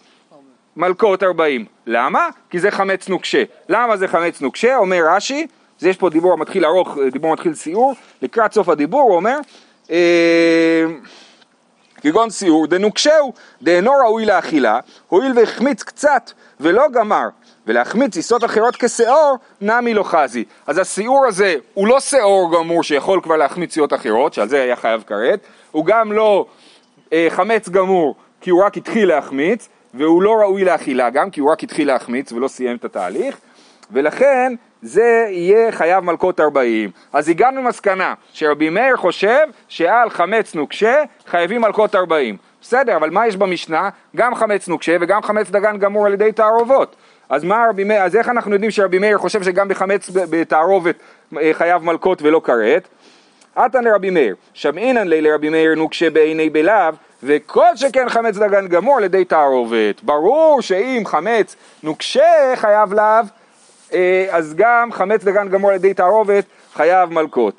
מלכות 0.76 1.22
ארבעים. 1.22 1.64
למה? 1.86 2.28
כי 2.50 2.58
זה 2.58 2.70
חמץ 2.70 3.08
נוקשה. 3.08 3.42
למה 3.68 3.96
זה 3.96 4.08
חמץ 4.08 4.40
נוקשה? 4.40 4.76
אומר 4.76 5.00
רש"י 5.08 5.46
יש 5.82 5.96
פה 5.96 6.10
דיבור 6.10 6.38
מתחיל 6.38 6.64
ארוך, 6.64 6.98
דיבור 7.12 7.32
מתחיל 7.32 7.54
סיור, 7.54 7.94
לקראת 8.22 8.52
סוף 8.52 8.68
הדיבור 8.68 9.00
הוא 9.00 9.16
אומר 9.16 9.38
אה, 9.90 10.86
כגון 12.00 12.30
סיור 12.30 12.66
דנוקשהו 12.66 13.32
דאינו 13.62 13.92
ראוי 14.04 14.26
לאכילה, 14.26 14.80
הואיל 15.08 15.32
והחמיץ 15.38 15.82
קצת 15.82 16.30
ולא 16.60 16.88
גמר, 16.92 17.28
ולהחמיץ 17.66 18.14
טיסות 18.14 18.44
אחרות 18.44 18.76
כשאור, 18.76 19.36
נמי 19.60 19.94
לא 19.94 20.02
חזי. 20.02 20.44
אז 20.66 20.78
הסיור 20.78 21.26
הזה 21.26 21.54
הוא 21.74 21.86
לא 21.86 22.00
שאור 22.00 22.52
גמור 22.52 22.82
שיכול 22.82 23.20
כבר 23.22 23.36
להחמיץ 23.36 23.74
סיעות 23.74 23.92
אחרות, 23.92 24.34
שעל 24.34 24.48
זה 24.48 24.62
היה 24.62 24.76
חייב 24.76 25.02
כרת, 25.06 25.40
הוא 25.70 25.84
גם 25.84 26.12
לא 26.12 26.46
אה, 27.12 27.26
חמץ 27.30 27.68
גמור 27.68 28.14
כי 28.40 28.50
הוא 28.50 28.64
רק 28.64 28.76
התחיל 28.76 29.08
להחמיץ, 29.08 29.68
והוא 29.94 30.22
לא 30.22 30.32
ראוי 30.40 30.64
לאכילה 30.64 31.10
גם 31.10 31.30
כי 31.30 31.40
הוא 31.40 31.52
רק 31.52 31.62
התחיל 31.62 31.88
להחמיץ 31.88 32.32
ולא 32.32 32.48
סיים 32.48 32.76
את 32.76 32.84
התהליך, 32.84 33.38
ולכן 33.90 34.52
זה 34.82 35.26
יהיה 35.30 35.72
חייב 35.72 36.04
מלכות 36.04 36.40
ארבעים. 36.40 36.90
אז 37.12 37.28
הגענו 37.28 37.62
למסקנה 37.62 38.14
שרבי 38.32 38.70
מאיר 38.70 38.96
חושב 38.96 39.46
שעל 39.68 40.10
חמץ 40.10 40.54
נוקשה 40.54 41.02
חייבים 41.26 41.60
מלכות 41.60 41.94
ארבעים. 41.94 42.36
בסדר, 42.60 42.96
אבל 42.96 43.10
מה 43.10 43.26
יש 43.26 43.36
במשנה? 43.36 43.88
גם 44.16 44.34
חמץ 44.34 44.68
נוקשה 44.68 44.96
וגם 45.00 45.22
חמץ 45.22 45.50
דגן 45.50 45.78
גמור 45.78 46.06
על 46.06 46.12
ידי 46.12 46.32
תערובות. 46.32 46.96
אז 47.28 47.44
מה 47.44 47.66
רבי 47.70 47.84
מאיר, 47.84 48.02
אז 48.02 48.16
איך 48.16 48.28
אנחנו 48.28 48.52
יודעים 48.52 48.70
שרבי 48.70 48.98
מאיר 48.98 49.18
חושב 49.18 49.42
שגם 49.42 49.68
בחמץ 49.68 50.10
בתערובת 50.12 50.96
אה, 51.36 51.50
חייב 51.52 51.84
מלכות 51.84 52.22
ולא 52.22 52.40
כרת? 52.44 52.88
עתן 53.56 53.84
לרבי 53.84 54.10
מאיר, 54.10 54.34
שמעינן 54.54 55.08
לי 55.08 55.20
לרבי 55.20 55.48
מאיר 55.48 55.74
נוקשה 55.74 56.10
בעיני 56.10 56.50
בלאו 56.50 56.92
וכל 57.22 57.76
שכן 57.76 58.08
חמץ 58.08 58.36
דגן 58.36 58.68
גמור 58.68 58.96
על 58.96 59.04
ידי 59.04 59.24
תערובת. 59.24 60.02
ברור 60.02 60.62
שאם 60.62 61.02
חמץ 61.06 61.56
נוקשה 61.82 62.52
חייב 62.56 62.94
לאו 62.94 63.04
אז 64.30 64.54
גם 64.56 64.92
חמץ 64.92 65.24
דגן 65.24 65.48
גמור 65.48 65.70
על 65.70 65.76
ידי 65.76 65.94
תערובת 65.94 66.44
חייב 66.74 67.12
מלקות. 67.12 67.54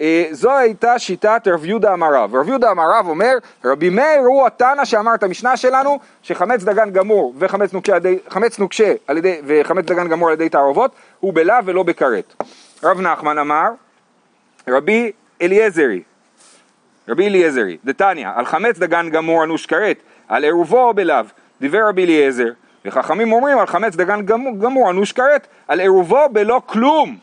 אה, 0.00 0.24
זו 0.30 0.56
הייתה 0.56 0.98
שיטת 0.98 1.42
רב 1.46 1.64
יהודה 1.64 1.92
המרב. 1.92 2.36
רב 2.36 2.48
יהודה 2.48 2.70
המרב 2.70 3.06
אומר, 3.08 3.32
רבי 3.64 3.90
מאיר 3.90 4.20
הוא 4.20 4.46
התנא 4.46 4.84
שאמר 4.84 5.14
את 5.14 5.22
המשנה 5.22 5.56
שלנו, 5.56 5.98
שחמץ 6.22 6.62
דגן 6.62 6.90
גמור 6.90 7.34
וחמץ 7.38 7.72
נוקשה 7.72 7.96
ידי, 7.96 8.18
חמץ 8.28 8.58
נוקשה 8.58 8.94
על 9.06 9.16
ידי, 9.16 9.40
וחמץ 9.46 9.84
דגן 9.84 10.08
גמור 10.08 10.28
על 10.28 10.34
ידי 10.34 10.48
תערובות, 10.48 10.90
הוא 11.20 11.34
בלאו 11.34 11.56
ולא 11.64 11.82
בכרת. 11.82 12.34
רב 12.82 13.00
נחמן 13.00 13.38
אמר, 13.38 13.68
רבי 14.68 15.12
אליעזרי, 15.42 16.02
רבי 17.08 17.26
אליעזרי, 17.26 17.76
דתניא, 17.84 18.28
על 18.34 18.44
חמץ 18.44 18.78
דגן 18.78 19.10
גמור 19.10 19.44
אנוש 19.44 19.66
כרת, 19.66 19.96
על 20.28 20.44
עירובו 20.44 20.94
בלאו, 20.94 21.24
דיבר 21.60 21.88
רבי 21.88 22.04
אליעזר, 22.04 22.48
וחכמים 22.88 23.32
אומרים 23.32 23.58
על 23.58 23.66
חמץ 23.66 23.96
דגן 23.96 24.22
גמור, 24.22 24.58
גמור 24.58 24.90
אנוש 24.90 25.12
כרת, 25.12 25.46
על 25.68 25.80
עירובו 25.80 26.28
בלא 26.32 26.62
כלום. 26.66 27.16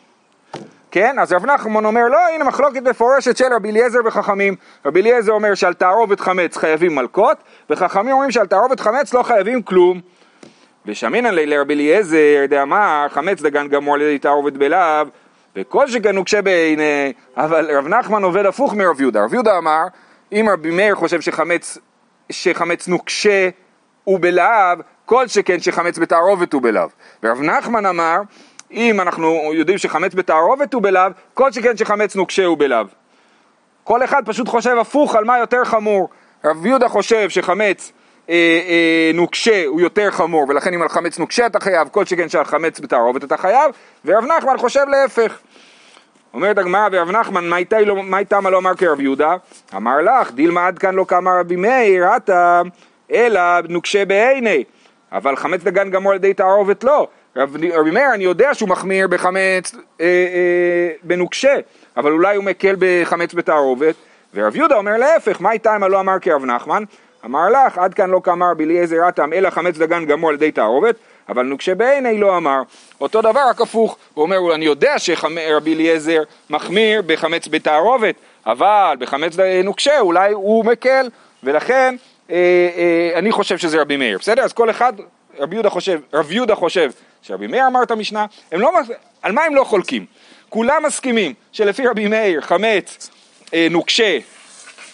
כן? 0.91 1.19
אז 1.19 1.33
רב 1.33 1.45
נחמן 1.45 1.85
אומר, 1.85 2.07
לא, 2.07 2.19
הנה 2.35 2.43
מחלוקת 2.43 2.81
מפורשת 2.81 3.37
של 3.37 3.53
רבי 3.55 3.71
אליעזר 3.71 3.99
וחכמים. 4.05 4.55
רבי 4.85 5.01
אליעזר 5.01 5.31
אומר 5.31 5.53
שעל 5.53 5.73
תערובת 5.73 6.19
חמץ 6.19 6.57
חייבים 6.57 6.95
מלקות, 6.95 7.37
וחכמים 7.69 8.11
אומרים 8.11 8.31
שעל 8.31 8.47
תערובת 8.47 8.79
חמץ 8.79 9.13
לא 9.13 9.23
חייבים 9.23 9.61
כלום. 9.61 10.01
ושמינן 10.85 11.33
לי 11.33 11.45
לרבי 11.45 11.73
אליעזר 11.73 12.45
דאמר 12.49 13.07
חמץ 13.09 13.41
דגן 13.41 13.67
גמור 13.67 13.95
על 13.95 14.01
ידי 14.01 14.19
תערובת 14.19 14.53
בלאו, 14.53 15.05
וכל 15.55 15.87
שכן 15.87 16.15
נוקשה 16.15 16.41
בעיני, 16.41 17.13
אבל 17.37 17.77
רב 17.77 17.87
נחמן 17.87 18.23
עובד 18.23 18.45
הפוך 18.45 18.73
מרב 18.73 19.01
יהודה. 19.01 19.23
רב 19.23 19.33
יהודה 19.33 19.57
אמר, 19.57 19.83
אם 20.31 20.47
רבי 20.51 20.71
מאיר 20.71 20.95
חושב 20.95 21.21
שחמץ, 21.21 21.77
שחמץ 22.29 22.87
נוקשה 22.87 23.49
הוא 24.03 24.19
בלאו, 24.19 24.77
כל 25.05 25.27
שכן 25.27 25.59
שחמץ 25.59 25.97
בתערובת 25.97 26.53
הוא 26.53 26.61
בלאו. 26.61 26.87
ורב 27.23 27.41
נחמן 27.41 27.85
אמר, 27.85 28.17
אם 28.71 29.01
אנחנו 29.01 29.51
יודעים 29.53 29.77
שחמץ 29.77 30.13
בתערובת 30.13 30.73
הוא 30.73 30.81
בלאו, 30.81 31.11
כל 31.33 31.51
שכן 31.51 31.77
שחמץ 31.77 32.15
נוקשה 32.15 32.45
הוא 32.45 32.57
בלאו. 32.57 32.85
כל 33.83 34.03
אחד 34.03 34.21
פשוט 34.25 34.49
חושב 34.49 34.77
הפוך 34.81 35.15
על 35.15 35.23
מה 35.23 35.39
יותר 35.39 35.65
חמור. 35.65 36.09
רב 36.45 36.65
יהודה 36.65 36.89
חושב 36.89 37.29
שחמץ 37.29 37.91
אה, 38.29 38.35
אה, 38.67 39.11
נוקשה 39.13 39.65
הוא 39.65 39.81
יותר 39.81 40.11
חמור, 40.11 40.45
ולכן 40.49 40.73
אם 40.73 40.81
על 40.81 40.89
חמץ 40.89 41.19
נוקשה 41.19 41.45
אתה 41.45 41.59
חייב, 41.59 41.87
כל 41.87 42.05
שכן 42.05 42.29
שעל 42.29 42.45
חמץ 42.45 42.79
בתערובת 42.79 43.23
אתה 43.23 43.37
חייב, 43.37 43.71
ורב 44.05 44.25
נחמן 44.25 44.57
חושב 44.57 44.85
להפך. 44.89 45.39
אומרת 46.33 46.57
הגמרא 46.57 46.87
ורב 46.91 47.11
נחמן, 47.11 47.49
מה 47.49 47.57
איתה 48.19 48.41
מה 48.41 48.49
לא 48.49 48.57
אמר 48.57 48.75
כרב 48.75 49.01
יהודה? 49.01 49.35
אמר 49.75 50.01
לך, 50.01 50.31
דילמה 50.31 50.67
עד 50.67 50.79
כאן 50.79 50.95
לא 50.95 51.05
קמה 51.07 51.39
רבי 51.39 51.55
מאיר, 51.55 52.15
אתה, 52.15 52.61
אלא 53.11 53.41
נוקשה 53.69 54.05
בעיני. 54.05 54.63
אבל 55.11 55.35
חמץ 55.35 55.63
דגן 55.63 55.89
גמור 55.91 56.11
על 56.11 56.15
ידי 56.17 56.33
תערובת 56.33 56.83
לא. 56.83 57.07
רב- 57.37 57.55
רבי 57.73 57.91
מאיר, 57.91 58.13
אני 58.13 58.23
יודע 58.23 58.53
שהוא 58.53 58.69
מחמיר 58.69 59.07
בחמץ 59.07 59.75
אה, 59.75 60.05
אה, 60.05 60.91
בנוקשה, 61.03 61.53
אבל 61.97 62.11
אולי 62.11 62.35
הוא 62.35 62.43
מקל 62.43 62.75
בחמץ 62.79 63.33
בתערובת, 63.33 63.95
ורב 64.33 64.55
יהודה 64.55 64.75
אומר 64.75 64.97
להפך, 64.97 65.41
מה 65.41 65.51
איתה 65.51 65.75
אם 65.75 65.83
לא 65.83 65.99
אמר 65.99 66.19
כרב 66.21 66.45
נחמן? 66.45 66.83
אמר 67.25 67.49
לך, 67.49 67.77
עד 67.77 67.93
כאן 67.93 68.09
לא 68.09 68.21
כאמר 68.23 68.51
רבי 68.51 68.63
אליעזר 68.63 68.95
רתם, 69.07 69.33
אלא 69.33 69.49
חמץ 69.49 69.77
דגן 69.77 70.05
גמור 70.05 70.29
על 70.29 70.35
ידי 70.35 70.51
תערובת, 70.51 70.95
אבל 71.29 71.43
נוקשה 71.43 71.75
בעיני 71.75 72.17
לא 72.17 72.37
אמר. 72.37 72.61
אותו 73.01 73.21
דבר, 73.21 73.41
רק 73.49 73.61
הפוך. 73.61 73.97
הוא 74.13 74.23
אומר, 74.23 74.55
אני 74.55 74.65
יודע 74.65 74.93
שרבי 74.97 75.73
אליעזר 75.73 76.21
מחמיר 76.49 77.01
בחמץ 77.05 77.47
בתערובת, 77.47 78.15
אבל 78.45 78.95
בחמץ 78.99 79.35
נוקשה 79.63 79.99
אולי 79.99 80.33
הוא 80.33 80.65
מקל, 80.65 81.09
ולכן 81.43 81.95
אני 83.15 83.31
חושב 83.31 83.57
שזה 83.57 83.81
רבי 83.81 83.97
מאיר. 83.97 84.17
בסדר? 84.17 84.41
אז 84.43 84.53
כל 84.53 84.69
אחד, 84.69 84.93
רבי 85.39 85.55
יהודה 85.55 85.69
חושב, 85.69 85.99
רב 86.13 86.31
יהודה 86.31 86.55
חושב 86.55 86.91
שרבי 87.21 87.47
מאיר 87.47 87.67
אמר 87.67 87.83
את 87.83 87.91
המשנה, 87.91 88.25
לא, 88.51 88.71
על 89.21 89.31
מה 89.31 89.43
הם 89.43 89.55
לא 89.55 89.63
חולקים? 89.63 90.05
כולם 90.49 90.83
מסכימים 90.85 91.33
שלפי 91.51 91.87
רבי 91.87 92.07
מאיר 92.07 92.41
חמץ 92.41 93.09
אה, 93.53 93.67
נוקשה 93.71 94.17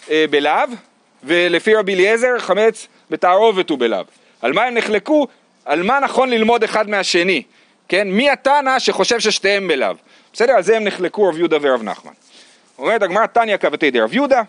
אה, 0.09 0.25
בלאו, 0.29 0.67
ולפי 1.23 1.75
רבי 1.75 1.93
אליעזר 1.93 2.39
חמץ 2.39 2.87
בתערובת 3.09 3.69
הוא 3.69 3.79
בלאו. 3.79 4.03
על 4.41 4.53
מה 4.53 4.63
הם 4.63 4.73
נחלקו? 4.73 5.27
על 5.65 5.83
מה 5.83 5.99
נכון 5.99 6.29
ללמוד 6.29 6.63
אחד 6.63 6.89
מהשני, 6.89 7.43
כן? 7.87 8.07
מי 8.07 8.29
התנא 8.29 8.79
שחושב 8.79 9.19
ששתיהם 9.19 9.67
בלאו? 9.67 9.95
בסדר? 10.33 10.53
על 10.53 10.63
זה 10.63 10.77
הם 10.77 10.83
נחלקו 10.83 11.27
רב 11.27 11.37
יהודה 11.37 11.57
ורב 11.61 11.83
נחמן. 11.83 12.11
אומרת 12.77 13.01
הגמרא 13.01 13.25
תניא 13.25 13.57
כבתי 13.57 13.91
דרב 13.91 14.13
יהודה, 14.13 14.41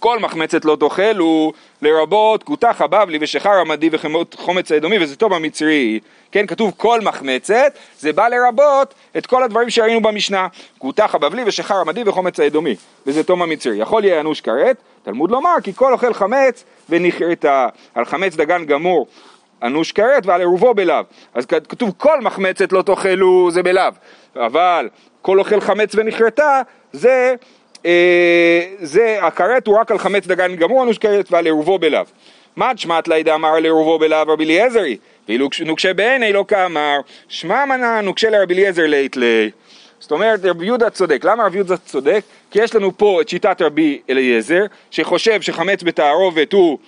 כל 0.00 0.18
מחמצת 0.18 0.64
לא 0.64 0.76
תאכל 0.80 1.16
הוא 1.18 1.52
לרבות 1.82 2.42
כותח 2.42 2.82
הבבלי 2.82 3.18
ושחר 3.20 3.60
עמדי 3.60 3.90
וחומץ 3.92 4.72
האדומי 4.72 4.98
וזה 4.98 5.16
טוב 5.16 5.32
המצרי, 5.32 6.00
כן 6.32 6.46
כתוב 6.46 6.72
כל 6.76 7.00
מחמצת, 7.00 7.78
זה 7.98 8.12
בא 8.12 8.28
לרבות 8.28 8.94
את 9.16 9.26
כל 9.26 9.42
הדברים 9.42 9.70
שראינו 9.70 10.02
במשנה, 10.02 10.48
כותח 10.78 11.14
הבבלי 11.14 11.42
ושחר 11.46 11.80
עמדי 11.80 12.02
וחומץ 12.06 12.40
האדומי 12.40 12.76
וזה 13.06 13.24
תום 13.24 13.42
המצרי, 13.42 13.76
יכול 13.76 14.04
יהיה 14.04 14.20
אנוש 14.20 14.40
כרת, 14.40 14.76
תלמוד 15.02 15.30
לומר 15.30 15.54
כי 15.62 15.72
כל 15.74 15.92
אוכל 15.92 16.14
חמץ 16.14 16.64
ונכרתה, 16.88 17.68
על 17.94 18.04
חמץ 18.04 18.36
דגן 18.36 18.64
גמור 18.64 19.06
אנוש 19.62 19.92
כרת 19.92 20.26
ועל 20.26 20.40
עירובו 20.40 20.74
בלאו, 20.74 21.04
אז 21.34 21.46
כתוב 21.46 21.92
כל 21.98 22.20
מחמצת 22.20 22.72
לא 22.72 22.82
תאכלו 22.82 23.50
זה 23.50 23.62
בלאו, 23.62 23.92
אבל 24.36 24.88
כל 25.22 25.38
אוכל 25.38 25.60
חמץ 25.60 25.94
ונכרתה 25.94 26.62
זה 26.92 27.34
זה, 28.80 29.18
הכרת 29.22 29.66
הוא 29.66 29.78
רק 29.78 29.90
על 29.90 29.98
חמץ 29.98 30.26
דגן 30.26 30.56
גמור 30.56 30.82
אנוש 30.82 30.98
כרת 30.98 31.32
ועל 31.32 31.44
עירובו 31.44 31.78
בלאו. 31.78 32.02
מה 32.56 32.74
תשמעת 32.74 33.08
לה 33.08 33.22
דאמר 33.22 33.48
על 33.48 33.64
עירובו 33.64 33.98
בלאו 33.98 34.22
רבי 34.26 34.44
אליעזרי, 34.44 34.96
ואילו 35.28 35.48
נוקשה 35.66 35.94
בעיני 35.94 36.32
לא 36.32 36.44
כאמר, 36.48 37.00
שמע 37.28 37.64
מנה 37.64 38.00
נוקשה 38.00 38.30
לרבי 38.30 38.54
אליעזר 38.54 38.86
לית 38.86 39.16
לי. 39.16 39.50
זאת 40.00 40.10
אומרת 40.10 40.44
רבי 40.44 40.66
יהודה 40.66 40.90
צודק, 40.90 41.24
למה 41.24 41.46
רבי 41.46 41.56
יהודה 41.56 41.76
צודק? 41.76 42.20
כי 42.50 42.62
יש 42.62 42.74
לנו 42.74 42.98
פה 42.98 43.20
את 43.20 43.28
שיטת 43.28 43.62
רבי 43.62 44.00
אליעזר, 44.10 44.64
שחושב 44.90 45.40
שחמץ 45.40 45.82
בתערובת 45.82 46.52
הוא 46.52 46.78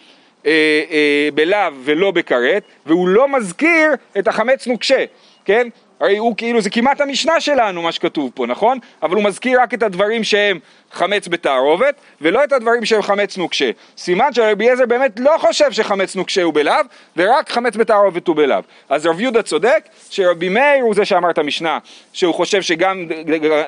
אה, 0.46 0.50
אה, 0.90 1.28
בלאו 1.34 1.72
ולא 1.84 2.10
בכרת, 2.10 2.62
והוא 2.86 3.08
לא 3.08 3.28
מזכיר 3.28 3.92
את 4.18 4.28
החמץ 4.28 4.66
נוקשה, 4.66 5.04
כן? 5.44 5.68
הרי 6.02 6.16
הוא 6.16 6.36
כאילו, 6.36 6.60
זה 6.60 6.70
כמעט 6.70 7.00
המשנה 7.00 7.40
שלנו 7.40 7.82
מה 7.82 7.92
שכתוב 7.92 8.30
פה, 8.34 8.46
נכון? 8.46 8.78
אבל 9.02 9.16
הוא 9.16 9.24
מזכיר 9.24 9.60
רק 9.60 9.74
את 9.74 9.82
הדברים 9.82 10.24
שהם 10.24 10.58
חמץ 10.92 11.28
בתערובת, 11.28 11.94
ולא 12.20 12.44
את 12.44 12.52
הדברים 12.52 12.84
שהם 12.84 13.02
חמץ 13.02 13.36
נוקשה. 13.36 13.70
סימן 13.96 14.32
שרבי 14.32 14.64
אליעזר 14.64 14.86
באמת 14.86 15.20
לא 15.20 15.34
חושב 15.38 15.72
שחמץ 15.72 16.16
נוקשה 16.16 16.42
הוא 16.42 16.54
בלאו, 16.54 16.74
ורק 17.16 17.50
חמץ 17.50 17.76
בתערובת 17.76 18.26
הוא 18.26 18.36
בלאו. 18.36 18.58
אז 18.88 19.06
רב 19.06 19.20
יהודה 19.20 19.42
צודק, 19.42 19.84
שרבי 20.10 20.48
מאיר 20.48 20.84
הוא 20.84 20.94
זה 20.94 21.04
שאמר 21.04 21.30
את 21.30 21.38
המשנה, 21.38 21.78
שהוא 22.12 22.34
חושב 22.34 22.62
שגם 22.62 23.08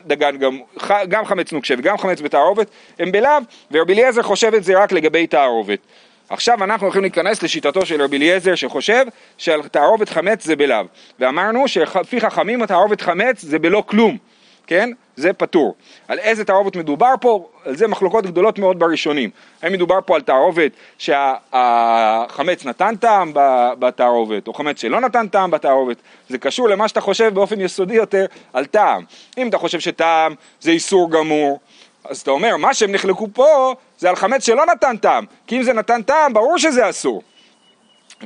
דגן, 0.07 0.37
גם, 0.37 0.59
גם 1.09 1.25
חמץ 1.25 1.53
נוקשה 1.53 1.75
וגם 1.79 1.99
חמץ 1.99 2.21
בתערובת 2.21 2.67
הם 2.99 3.13
בלאו, 3.13 3.31
ורבי 3.71 3.93
אליעזר 3.93 4.23
חושב 4.23 4.55
את 4.55 4.65
זה 4.65 4.79
רק 4.79 4.93
לגבי 4.93 5.27
תערובת. 5.27 5.79
עכשיו 6.29 6.65
אנחנו 6.65 6.87
הולכים 6.87 7.03
להיכנס 7.03 7.43
לשיטתו 7.43 7.87
של 7.87 8.03
רבי 8.03 8.17
אליעזר 8.17 8.55
שחושב 8.55 9.05
שעל 9.39 9.69
תערובת 9.69 10.09
חמץ 10.09 10.45
זה 10.45 10.57
בלאו 10.57 10.85
ואמרנו 11.19 11.69
שלפי 11.69 12.21
חכמים 12.21 12.63
התערובת 12.63 13.01
חמץ 13.01 13.43
זה 13.43 13.59
בלא 13.59 13.83
כלום, 13.87 14.17
כן? 14.67 14.91
זה 15.17 15.33
פטור. 15.33 15.75
על 16.09 16.19
איזה 16.19 16.45
תערובת 16.45 16.77
מדובר 16.77 17.15
פה? 17.21 17.49
על 17.65 17.77
זה 17.77 17.89
מחלוקות 17.89 18.27
גדולות 18.27 18.59
מאוד 18.59 18.79
בראשונים. 18.79 19.31
האם 19.63 19.73
מדובר 19.73 19.99
פה 20.07 20.15
על 20.15 20.21
תערובת 20.21 20.73
שהחמץ 20.99 22.65
נתן 22.65 22.97
טעם 22.97 23.33
בתערובת 23.79 24.49
או 24.49 24.55
חמץ 24.55 24.81
שלא 24.81 25.01
נתן 25.01 25.29
טעם 25.29 25.51
בתערובת? 25.51 25.97
זה 26.29 26.39
קשור 26.39 26.69
למה 26.69 26.89
שאתה 26.89 27.01
חושב 27.01 27.35
באופן 27.35 27.61
יסודי 27.61 27.95
יותר 27.95 28.27
על 28.53 28.67
טעם. 28.67 29.03
אם 29.39 29.49
אתה 29.49 29.59
חושב 29.59 29.81
שטעם 29.81 30.35
זה 30.61 30.71
איסור 30.71 31.11
גמור 31.11 31.61
אז 32.05 32.21
אתה 32.21 32.31
אומר, 32.31 32.57
מה 32.57 32.75
שהם 32.75 32.93
נחלקו 32.93 33.29
פה 33.33 33.75
זה 34.05 34.11
על 34.11 34.17
חמץ 34.17 34.47
שלא 34.47 34.67
נתן 34.67 34.97
טעם, 34.97 35.25
כי 35.47 35.57
אם 35.57 35.63
זה 35.63 35.73
נתן 35.73 36.03
טעם, 36.03 36.33
ברור 36.33 36.59
שזה 36.59 36.91
אסור. 36.91 37.23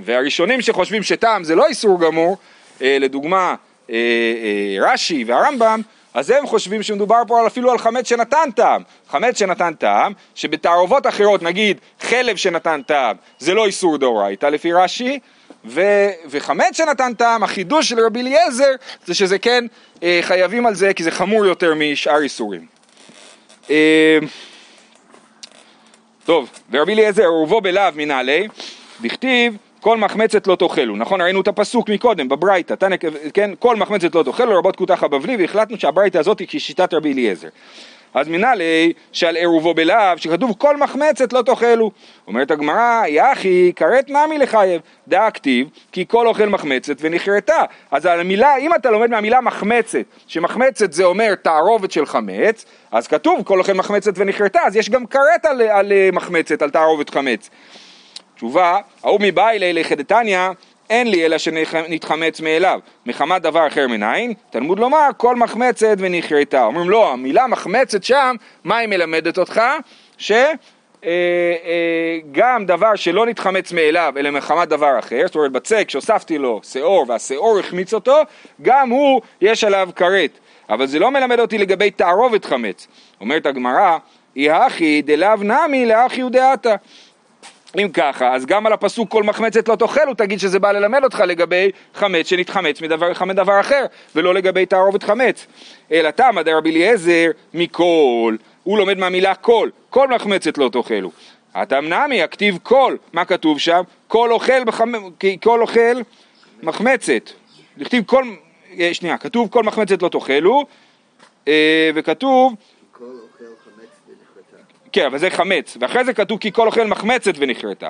והראשונים 0.04 0.60
שחושבים 0.60 1.02
שטעם 1.02 1.44
זה 1.44 1.54
לא 1.54 1.66
איסור 1.66 2.00
גמור, 2.00 2.36
אה, 2.82 2.96
לדוגמה 3.00 3.54
אה, 3.90 3.94
אה, 3.94 4.92
רש"י 4.92 5.24
והרמב"ם, 5.26 5.80
אז 6.14 6.30
הם 6.30 6.46
חושבים 6.46 6.82
שמדובר 6.82 7.22
פה 7.26 7.46
אפילו 7.46 7.70
על 7.70 7.78
חמץ 7.78 8.08
שנתן 8.08 8.50
טעם. 8.56 8.82
חמץ 9.08 9.38
שנתן 9.38 9.74
טעם, 9.74 10.12
שבתערובות 10.34 11.06
אחרות, 11.06 11.42
נגיד 11.42 11.80
חלב 12.00 12.36
שנתן 12.36 12.82
טעם, 12.82 13.16
זה 13.38 13.54
לא 13.54 13.66
איסור 13.66 13.98
דאורייתא 13.98 14.46
לפי 14.46 14.72
רש"י, 14.72 15.18
ו- 15.64 16.10
וחמץ 16.30 16.76
שנתן 16.76 17.14
טעם, 17.14 17.42
החידוש 17.42 17.88
של 17.88 18.00
רבי 18.00 18.20
אליעזר, 18.20 18.72
זה 19.06 19.14
שזה 19.14 19.38
כן 19.38 19.64
אה, 20.02 20.18
חייבים 20.22 20.66
על 20.66 20.74
זה, 20.74 20.94
כי 20.94 21.02
זה 21.02 21.10
חמור 21.10 21.46
יותר 21.46 21.74
משאר 21.74 22.22
איסורים. 22.22 22.66
אה, 23.70 24.18
טוב, 26.28 26.50
ורבי 26.70 26.92
אליעזר, 26.92 27.24
עורבו 27.24 27.60
בלאו 27.60 27.82
מנעלי, 27.96 28.48
דכתיב 29.00 29.56
כל 29.80 29.98
מחמצת 29.98 30.46
לא 30.46 30.56
תאכלו, 30.56 30.96
נכון? 30.96 31.20
ראינו 31.20 31.40
את 31.40 31.48
הפסוק 31.48 31.90
מקודם, 31.90 32.28
בברייתא, 32.28 32.74
כן? 33.34 33.50
כל 33.58 33.76
מחמצת 33.76 34.14
לא 34.14 34.22
תאכלו, 34.22 34.52
לרבות 34.52 34.76
כותח 34.76 35.02
הבבלי, 35.02 35.36
והחלטנו 35.36 35.78
שהברייתא 35.78 36.18
הזאת 36.18 36.38
היא 36.38 36.48
כשיטת 36.50 36.94
רבי 36.94 37.12
אליעזר. 37.12 37.48
אז 38.14 38.28
מנהלי 38.28 38.92
שעל 39.12 39.36
עירובו 39.36 39.74
בלאו, 39.74 39.96
שכתוב 40.16 40.54
כל 40.58 40.76
מחמצת 40.76 41.32
לא 41.32 41.42
תאכלו. 41.42 41.90
אומרת 42.26 42.50
הגמרא, 42.50 43.02
יחי, 43.06 43.72
כרת 43.76 44.10
נמי 44.10 44.38
לחייב, 44.38 44.80
דא 45.08 45.30
כתיב, 45.30 45.68
כי 45.92 46.04
כל 46.08 46.26
אוכל 46.26 46.46
מחמצת 46.46 46.96
ונכרתה. 47.00 47.62
אז 47.90 48.06
המילה, 48.06 48.56
אם 48.56 48.74
אתה 48.74 48.90
לומד 48.90 49.10
מהמילה 49.10 49.40
מחמצת, 49.40 50.04
שמחמצת 50.26 50.92
זה 50.92 51.04
אומר 51.04 51.34
תערובת 51.34 51.90
של 51.90 52.06
חמץ, 52.06 52.64
אז 52.92 53.06
כתוב 53.06 53.42
כל 53.44 53.58
אוכל 53.58 53.72
מחמצת 53.72 54.12
ונכרתה, 54.16 54.60
אז 54.66 54.76
יש 54.76 54.90
גם 54.90 55.06
כרת 55.06 55.44
על, 55.44 55.62
על 55.62 55.92
אה, 55.92 56.08
מחמצת, 56.12 56.62
על 56.62 56.70
תערובת 56.70 57.10
חמץ. 57.10 57.50
תשובה, 58.38 58.78
ההוא 59.04 59.20
מבעילי 59.22 59.72
לכדתניא, 59.72 60.48
אין 60.90 61.10
לי 61.10 61.26
אלא 61.26 61.38
שנתחמץ 61.38 62.40
מאליו, 62.40 62.80
מחמת 63.06 63.42
דבר 63.42 63.66
אחר 63.66 63.88
מנין, 63.88 64.32
תלמוד 64.50 64.78
לומר 64.78 65.08
כל 65.16 65.36
מחמצת 65.36 65.96
ונכרתה. 65.98 66.64
אומרים 66.64 66.90
לא, 66.90 67.12
המילה 67.12 67.46
מחמצת 67.46 68.04
שם, 68.04 68.36
מה 68.64 68.76
היא 68.76 68.88
מלמדת 68.88 69.38
אותך? 69.38 69.62
שגם 70.18 70.54
אה, 71.04 72.58
דבר 72.66 72.94
שלא 72.94 73.26
נתחמץ 73.26 73.72
מאליו 73.72 74.12
אלא 74.16 74.30
מחמת 74.30 74.68
דבר 74.68 74.98
אחר, 74.98 75.22
זאת 75.26 75.34
אומרת 75.34 75.52
בצק 75.52 75.90
שהוספתי 75.90 76.38
לו 76.38 76.60
שעור 76.72 77.04
והשעור 77.08 77.58
החמיץ 77.58 77.94
אותו, 77.94 78.16
גם 78.62 78.90
הוא 78.90 79.20
יש 79.40 79.64
עליו 79.64 79.88
כרת. 79.96 80.38
אבל 80.70 80.86
זה 80.86 80.98
לא 80.98 81.10
מלמד 81.10 81.40
אותי 81.40 81.58
לגבי 81.58 81.90
תערובת 81.90 82.44
חמץ. 82.44 82.88
אומרת 83.20 83.46
הגמרא, 83.46 83.98
אי 84.36 84.50
הכי 84.50 85.02
דלאו 85.02 85.36
נמי 85.36 85.86
לאחי 85.86 86.22
ודעתה. 86.22 86.74
אם 87.76 87.88
ככה, 87.92 88.34
אז 88.34 88.46
גם 88.46 88.66
על 88.66 88.72
הפסוק 88.72 89.10
כל 89.10 89.22
מחמצת 89.22 89.68
לא 89.68 89.76
תאכלו, 89.76 90.14
תגיד 90.14 90.40
שזה 90.40 90.58
בא 90.58 90.72
ללמד 90.72 91.04
אותך 91.04 91.20
לגבי 91.26 91.70
חמץ 91.94 92.26
שנתחמץ 92.26 92.80
מדבר, 92.80 93.12
מדבר 93.26 93.60
אחר, 93.60 93.84
ולא 94.14 94.34
לגבי 94.34 94.66
תערובת 94.66 95.02
חמץ. 95.02 95.46
אלא 95.92 96.10
תמא 96.10 96.42
דרבי 96.42 96.70
אליעזר 96.70 97.30
מכל, 97.54 98.36
הוא 98.62 98.78
לומד 98.78 98.98
מהמילה 98.98 99.34
כל, 99.34 99.70
כל 99.90 100.08
מחמצת 100.08 100.58
לא 100.58 100.68
תאכלו. 100.72 101.10
הטעם 101.54 101.88
נמי, 101.88 102.22
הכתיב 102.22 102.58
כל, 102.62 102.96
מה 103.12 103.24
כתוב 103.24 103.58
שם? 103.58 103.82
כל 104.08 104.32
אוכל, 104.32 104.64
בחמ... 104.64 104.92
כל 105.42 105.60
אוכל 105.60 106.00
מחמצת. 106.62 107.30
כתיב 107.84 108.04
כל, 108.06 108.24
אה, 108.78 108.94
שנייה, 108.94 109.18
כתוב 109.18 109.48
כל 109.48 109.62
מחמצת 109.62 110.02
לא 110.02 110.08
תאכלו, 110.08 110.64
אה, 111.48 111.90
וכתוב 111.94 112.54
כל 112.92 113.04
אוכל 113.04 113.44
חמץ 113.64 113.88
ונכרתה. 114.08 114.62
כן, 114.98 115.06
אבל 115.06 115.18
זה 115.18 115.30
חמץ, 115.30 115.76
ואחרי 115.80 116.04
זה 116.04 116.12
כתוב 116.14 116.38
כי 116.38 116.52
כל 116.52 116.66
אוכל 116.66 116.84
מחמצת 116.84 117.32
ונכרתה, 117.38 117.88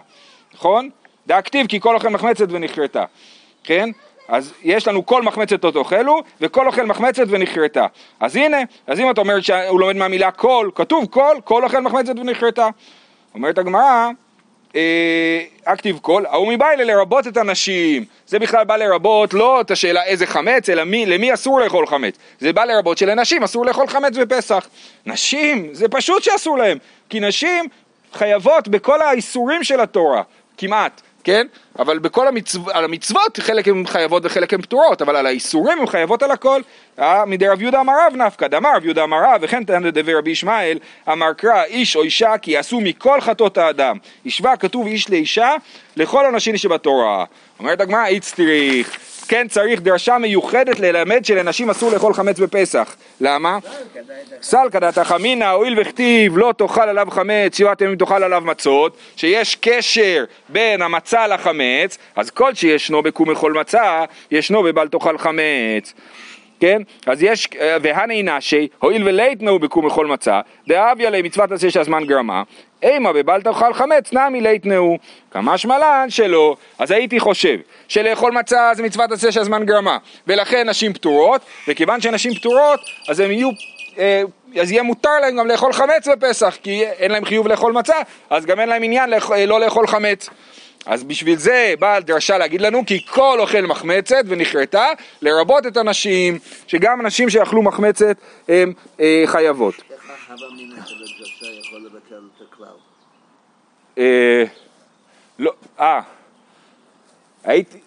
נכון? 0.55 0.91
דאקטיב 1.27 1.67
כי 1.67 1.81
כל 1.81 1.95
אוכל 1.95 2.09
מחמצת 2.09 2.47
ונכרתה, 2.51 3.05
כן? 3.65 3.91
אז 4.29 4.55
יש 4.63 4.89
לנו 4.89 5.07
כל 5.07 5.23
מחמצת 5.23 5.65
לא 5.65 5.71
תאכלו, 5.71 6.23
וכל 6.41 6.67
אוכל 6.67 6.87
מחמצת 6.87 7.25
ונכרתה. 7.29 7.87
אז 8.21 8.37
הנה, 8.37 8.57
אז 8.87 9.01
אם 9.01 9.11
אתה 9.11 9.21
אומר 9.21 9.41
שהוא 9.41 9.81
לומד 9.81 9.97
מהמילה 9.97 10.31
כל, 10.31 10.71
כתוב 10.75 11.07
כל, 11.11 11.37
כל 11.45 11.65
אוכל 11.65 11.81
מחמצת 11.81 12.19
ונכרתה. 12.19 12.69
אומרת 13.35 13.59
הגמרא, 13.59 14.11
אקטיב 15.65 15.99
קול, 15.99 16.27
ההוא 16.27 16.53
מביילה 16.53 16.85
לרבות 16.85 17.27
את 17.27 17.37
הנשים, 17.37 18.05
זה 18.27 18.39
בכלל 18.39 18.65
בא 18.65 18.77
לרבות 18.77 19.35
לא 19.35 19.61
את 19.61 19.71
השאלה 19.71 20.05
איזה 20.05 20.27
חמץ, 20.27 20.69
אלא 20.69 20.85
מי, 20.85 21.07
למי 21.07 21.35
אסור 21.35 21.61
לאכול 21.61 21.87
חמץ, 21.87 22.15
זה 22.41 22.53
בא 22.53 22.65
לרבות 22.65 22.99
שלנשים 22.99 23.43
אסור 23.43 23.67
לאכול 23.67 23.89
חמץ 23.89 24.17
בפסח. 24.17 24.69
נשים, 25.07 25.69
זה 25.73 25.89
פשוט 25.89 26.23
שאסור 26.23 26.59
להם, 26.59 26.79
כי 27.09 27.21
נשים 27.21 27.69
חייבות 28.13 28.69
בכל 28.69 29.03
האיסורים 29.03 29.65
של 29.65 29.81
התורה, 29.81 30.23
כמעט, 30.57 31.01
כן? 31.29 31.47
אבל 31.79 31.99
בכל 31.99 32.29
המצו... 32.29 32.61
על 32.73 32.85
המצוות 32.85 33.41
חלק 33.41 33.69
הן 33.69 33.87
חייבות 33.87 34.23
וחלק 34.27 34.55
הן 34.55 34.63
פטורות, 34.63 35.03
אבל 35.03 35.17
על 35.17 35.27
האיסורים 35.27 35.79
הן 35.81 35.87
חייבות 35.87 36.23
על 36.23 36.31
הכל. 36.31 36.61
אה, 36.99 37.25
מדי 37.25 37.49
רב 37.49 37.63
יהודה 37.63 37.81
אמר 37.81 37.93
רב 38.07 38.17
נפקא, 38.17 38.47
דאמר 38.47 38.77
רב 38.77 38.85
יהודה 38.85 39.05
אמר 39.05 39.17
רב, 39.25 39.41
וכן 39.43 39.65
תנא 39.65 39.91
דבי 39.91 40.15
רבי 40.15 40.31
ישמעאל, 40.31 40.79
אמר 41.13 41.33
קרא 41.33 41.65
איש 41.65 41.97
או 41.97 42.03
אישה 42.03 42.39
כי 42.39 42.51
יעשו 42.51 42.81
מכל 42.81 43.21
חטאות 43.21 43.59
האדם. 43.59 43.97
השווה 44.27 44.57
כתוב 44.57 44.87
איש 44.87 45.11
לאישה 45.11 45.55
לכל 45.97 46.27
הנשים 46.27 46.57
שבתורה. 46.57 47.25
אומרת 47.59 47.81
הגמרא 47.81 48.07
איץ 48.07 48.35
צריך. 48.35 48.99
כן 49.29 49.49
צריך 49.49 49.81
דרשה 49.81 50.19
מיוחדת 50.19 50.81
ללמד 50.81 51.25
שלנשים 51.25 51.71
אסור 51.71 51.93
לאכול 51.93 52.15
חמץ 52.15 52.39
בפסח. 52.39 52.97
למה? 53.21 53.59
סלקא 54.43 54.79
דתא 54.79 55.03
אמינא 55.17 55.45
הואיל 55.45 55.81
וכתיב 55.81 56.39
לא 56.39 56.55
תאכל 56.59 56.81
עליו 56.81 57.07
חמץ 57.11 57.59
שבעת 57.59 57.81
ימים 57.81 57.97
תאכל 57.97 58.23
עליו 58.23 58.43
מצות 58.45 58.97
שיש 59.17 59.57
קשר 59.61 60.25
בין 60.49 60.83
המצה 60.83 61.27
לחמץ 61.27 61.99
אז 62.17 62.31
כל 62.31 62.55
שישנו 62.55 63.03
בקום 63.03 63.31
אכול 63.31 63.53
מצה 63.53 64.05
ישנו 64.31 64.63
בבל 64.63 64.89
תאכל 64.89 65.19
חמץ 65.19 65.95
כן? 66.61 66.83
אז 67.07 67.23
יש, 67.23 67.49
והני 67.83 68.23
נשי, 68.23 68.69
הואיל 68.79 69.09
ולייתנו 69.09 69.59
בקום 69.59 69.87
אכול 69.87 70.07
מצה, 70.07 70.41
דאביה 70.69 71.11
למצוות 71.11 71.53
עשה 71.53 71.71
שהזמן 71.71 72.05
גרמה, 72.05 72.43
אימה 72.83 73.13
בבל 73.13 73.43
תאכל 73.43 73.75
חמץ 73.75 74.13
נמי 74.13 74.41
ליתנאו, 74.41 74.99
כמשמע 75.31 75.79
לן 75.79 76.11
שלא, 76.11 76.57
אז 76.79 76.91
הייתי 76.91 77.21
חושב 77.21 77.59
שלאכול 77.89 78.33
מצה 78.33 78.71
זה 78.75 78.83
מצוות 78.83 79.13
עשה 79.13 79.33
שהזמן 79.33 79.67
גרמה, 79.67 79.99
ולכן 80.27 80.69
נשים 80.69 80.93
פטורות, 80.93 81.41
וכיוון 81.69 82.01
שנשים 82.01 82.35
פטורות, 82.35 82.81
אז 83.09 83.21
הם 83.21 83.31
יהיו, 83.31 83.49
אה, 83.49 83.55
אז 84.61 84.73
יהיה 84.73 84.83
מותר 84.83 85.21
להם 85.21 85.37
גם 85.37 85.47
לאכול 85.47 85.73
חמץ 85.73 86.09
בפסח, 86.09 86.57
כי 86.63 86.85
אין 86.85 87.11
להם 87.11 87.25
חיוב 87.25 87.49
לאכול 87.49 87.73
מצה, 87.73 87.97
אז 88.31 88.47
גם 88.47 88.61
אין 88.61 88.69
להם 88.69 88.83
עניין 88.83 89.11
לאכ, 89.11 89.31
לא 89.31 89.61
לאכול 89.61 89.87
חמץ. 89.87 90.29
אז 90.87 91.05
בשביל 91.05 91.39
זה 91.39 91.75
באה 91.79 91.95
הדרשה 91.95 92.39
להגיד 92.39 92.61
לנו 92.61 92.87
כי 92.87 93.07
כל 93.07 93.37
אוכל 93.41 93.61
מחמצת 93.61 94.23
ונכרתה 94.27 94.87
לרבות 95.23 95.67
את 95.67 95.77
הנשים 95.77 96.39
שגם 96.67 97.07
נשים 97.07 97.31
שאכלו 97.31 97.63
מחמצת 97.63 98.17
הן 98.49 98.73
אה, 99.01 99.23
חייבות. 99.27 99.75
איך? 99.91 100.11
אה, 103.99 104.45
לא, 105.39 105.53
אה, 105.81 106.01
הייתי. 107.45 107.79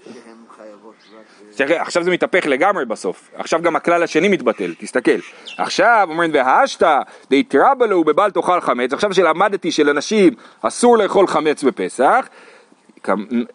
תראה, 1.56 1.82
עכשיו 1.82 2.04
זה 2.04 2.12
מתהפך 2.12 2.46
לגמרי 2.46 2.86
בסוף, 2.86 3.30
עכשיו 3.36 3.62
גם 3.62 3.76
הכלל 3.76 4.04
השני 4.04 4.28
מתבטל, 4.28 4.74
תסתכל. 4.80 5.20
עכשיו 5.58 6.08
אומרים 6.12 6.32
והשתא 6.34 7.00
דאיתרבא 7.30 7.86
לו 7.86 8.04
בבל 8.04 8.32
תאכל 8.32 8.62
חמץ, 8.62 8.94
עכשיו 8.94 9.14
שלמדתי 9.14 9.72
שלנשים 9.72 10.34
אסור 10.62 10.98
לאכול 10.98 11.28
חמץ 11.28 11.64
בפסח, 11.64 12.28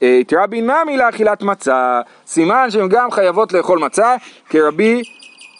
התרבי 0.03 0.61
נמי 0.61 0.97
לאכילת 0.97 1.43
מצה, 1.43 2.01
סימן 2.27 2.71
שהן 2.71 2.89
גם 2.89 3.11
חייבות 3.11 3.53
לאכול 3.53 3.79
מצה 3.79 4.17
כרבי 4.51 5.03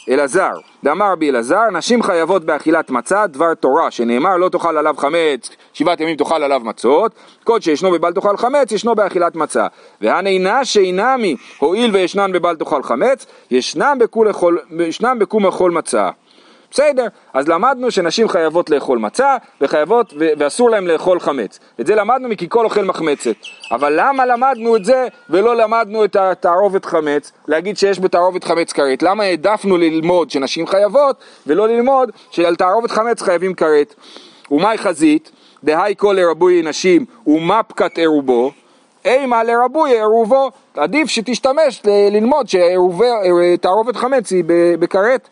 אלעזר. 0.09 0.51
דאמר 0.85 1.13
רבי 1.13 1.31
אלעזר, 1.31 1.71
נשים 1.73 2.03
חייבות 2.03 2.45
באכילת 2.45 2.91
מצה 2.91 3.27
דבר 3.27 3.55
תורה, 3.55 3.91
שנאמר 3.91 4.37
לא 4.37 4.49
תאכל 4.49 4.77
עליו 4.77 4.95
חמץ, 4.99 5.51
שבעת 5.73 6.01
ימים 6.01 6.17
תאכל 6.17 6.43
עליו 6.43 6.61
מצות, 6.65 7.13
כל 7.45 7.61
שישנו 7.61 7.91
בבל 7.91 8.13
תאכל 8.13 8.37
חמץ, 8.37 8.73
ישנו 8.73 8.95
באכילת 8.95 9.37
מצה. 9.37 9.67
והנינה 10.01 10.65
שאינמי, 10.65 11.37
הואיל 11.59 11.91
וישנן 11.95 12.33
בבל 12.33 12.57
תאכל 12.57 12.83
חמץ, 12.83 13.27
ישנם 13.51 13.99
בקום 15.19 15.47
אכול 15.47 15.71
מצה. 15.71 16.11
בסדר, 16.71 17.07
אז 17.35 17.49
למדנו 17.49 17.91
שנשים 17.91 18.29
חייבות 18.29 18.71
לאכול 18.71 18.99
מצה 18.99 19.37
וחייבות, 19.61 20.15
ו- 20.19 20.29
ואסור 20.39 20.71
להם 20.71 20.87
לאכול 20.87 21.21
חמץ. 21.21 21.59
את 21.81 21.87
זה 21.87 21.95
למדנו 21.95 22.29
מכי 22.29 22.47
כל 22.49 22.65
אוכל 22.65 22.85
מחמצת. 22.85 23.35
אבל 23.73 23.93
למה 23.97 24.27
למדנו 24.27 24.77
את 24.77 24.85
זה 24.85 25.07
ולא 25.31 25.57
למדנו 25.57 26.05
את 26.05 26.17
התערובת 26.17 26.85
חמץ? 26.85 27.33
להגיד 27.49 27.77
שיש 27.79 28.01
בתערובת 28.01 28.45
חמץ 28.45 28.73
כרת. 28.73 29.03
למה 29.03 29.25
העדפנו 29.25 29.77
ללמוד 29.77 30.31
שנשים 30.31 30.67
חייבות 30.67 31.17
ולא 31.47 31.69
ללמוד 31.69 32.11
שעל 32.31 32.57
תערובת 32.57 32.91
חמץ 32.91 33.23
חייבים 33.23 33.55
כרת? 33.55 33.95
ומאי 34.51 34.79
חזית, 34.79 35.31
דהי 35.65 35.95
כל 35.97 36.17
לרבוי 36.19 36.63
נשים 36.63 37.05
ומה 37.27 37.63
פקת 37.63 37.99
עירובו? 37.99 38.51
אימה 39.05 39.45
לרבוי 39.45 39.91
עירובו, 39.93 40.51
עדיף 40.77 41.09
שתשתמש 41.09 41.83
ל- 41.85 42.17
ללמוד 42.17 42.47
שתערובת 42.49 43.97
חמץ 43.97 44.31
היא 44.31 44.45
בכרת. 44.79 45.29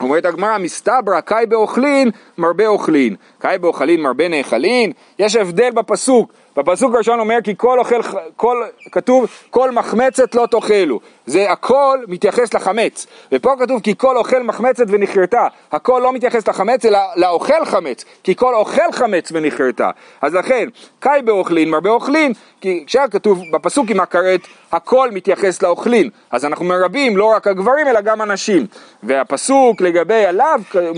אומרת 0.00 0.24
הגמרא, 0.24 0.58
מסתברא 0.58 1.20
קאי 1.20 1.46
באוכלין, 1.46 2.10
מרבה 2.38 2.66
אוכלין. 2.66 3.16
קאי 3.38 3.58
באוכלין, 3.58 4.00
מרבה 4.00 4.28
נאכלין. 4.28 4.92
יש 5.18 5.36
הבדל 5.36 5.70
בפסוק. 5.70 6.32
בפסוק 6.56 6.94
הראשון 6.94 7.20
אומר 7.20 7.38
כי 7.44 7.54
כל 7.56 7.78
אוכל, 7.78 8.00
כל, 8.36 8.64
כתוב 8.92 9.26
כל 9.50 9.70
מחמצת 9.70 10.34
לא 10.34 10.46
תאכלו. 10.46 11.00
זה 11.26 11.50
הכל 11.50 11.98
מתייחס 12.08 12.54
לחמץ. 12.54 13.06
ופה 13.32 13.50
כתוב 13.58 13.80
כי 13.80 13.94
כל 13.98 14.16
אוכל 14.16 14.42
מחמצת 14.42 14.84
ונכרתה. 14.88 15.46
הכל 15.72 16.00
לא 16.04 16.12
מתייחס 16.12 16.48
לחמץ 16.48 16.84
אלא 16.84 16.98
לאוכל 17.16 17.64
חמץ. 17.64 18.04
כי 18.22 18.34
כל 18.36 18.54
אוכל 18.54 18.92
חמץ 18.92 19.32
ונכרתה. 19.32 19.90
אז 20.20 20.34
לכן, 20.34 20.68
קאי 21.00 21.22
באוכלין, 21.22 21.70
מרבה 21.70 21.90
אוכלין. 21.90 22.32
כי 22.60 22.84
כשהיה 22.86 23.08
כתוב 23.08 23.42
בפסוק 23.52 23.90
עם 23.90 24.00
הכרת, 24.00 24.40
הכל 24.72 25.10
מתייחס 25.10 25.62
לאוכלין. 25.62 26.10
אז 26.30 26.44
אנחנו 26.44 26.64
מרבים 26.64 27.16
לא 27.16 27.24
רק 27.24 27.46
הגברים 27.46 27.88
אלא 27.88 28.00
גם 28.00 28.20
הנשים. 28.20 28.66
והפסוק 29.02 29.80
לגבי 29.80 30.26
הלאו 30.26 30.46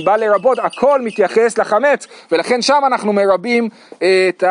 בא 0.04 0.16
לרבות 0.16 0.58
הכל 0.58 1.00
מתייחס 1.00 1.58
לחמץ. 1.58 2.06
ולכן 2.32 2.62
שם 2.62 2.80
אנחנו 2.86 3.12
מרבים 3.12 3.68
אה, 4.02 4.28
את 4.28 4.44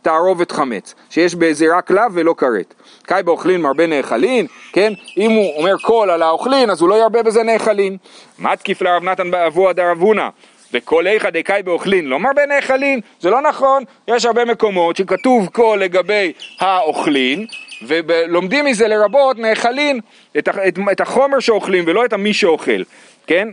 התערובת 0.00 0.52
חמץ. 0.52 0.94
שיש 1.10 1.34
בזה 1.34 1.76
רק 1.76 1.90
לאו 1.90 2.12
ולא 2.12 2.34
כרת. 2.38 2.74
קאי 3.02 3.22
באוכלין 3.22 3.60
מרבה 3.60 3.86
נאכלין, 3.86 4.46
כן? 4.72 4.92
אם 5.16 5.30
הוא 5.30 5.58
אומר 5.58 5.78
כל 5.82 6.08
על 6.12 6.22
האוכלין 6.22 6.70
אז 6.70 6.80
הוא 6.80 6.88
לא 6.88 6.94
ירבה 6.94 7.22
בזה 7.22 7.42
נאכלין. 7.42 7.96
מה 8.38 8.56
תקיף 8.56 8.82
לרב 8.82 9.04
נתן 9.04 9.30
באבוה 9.30 9.72
דרב 9.72 10.00
הונא? 10.00 10.28
וכל 10.72 11.06
איכא 11.06 11.30
דקאי 11.30 11.62
באוכלין 11.62 12.04
לא 12.04 12.20
מרבה 12.20 12.46
נאכלין, 12.46 13.00
זה 13.20 13.30
לא 13.30 13.40
נכון, 13.40 13.84
יש 14.08 14.24
הרבה 14.24 14.44
מקומות 14.44 14.96
שכתוב 14.96 15.48
כל 15.52 15.78
לגבי 15.80 16.32
האוכלין 16.60 17.46
ולומדים 17.86 18.64
מזה 18.64 18.88
לרבות 18.88 19.38
נאכלין 19.38 20.00
את, 20.38 20.48
את 20.92 21.00
החומר 21.00 21.40
שאוכלים 21.40 21.84
ולא 21.86 22.04
את 22.04 22.12
המי 22.12 22.34
שאוכל, 22.34 22.82
כן? 23.26 23.48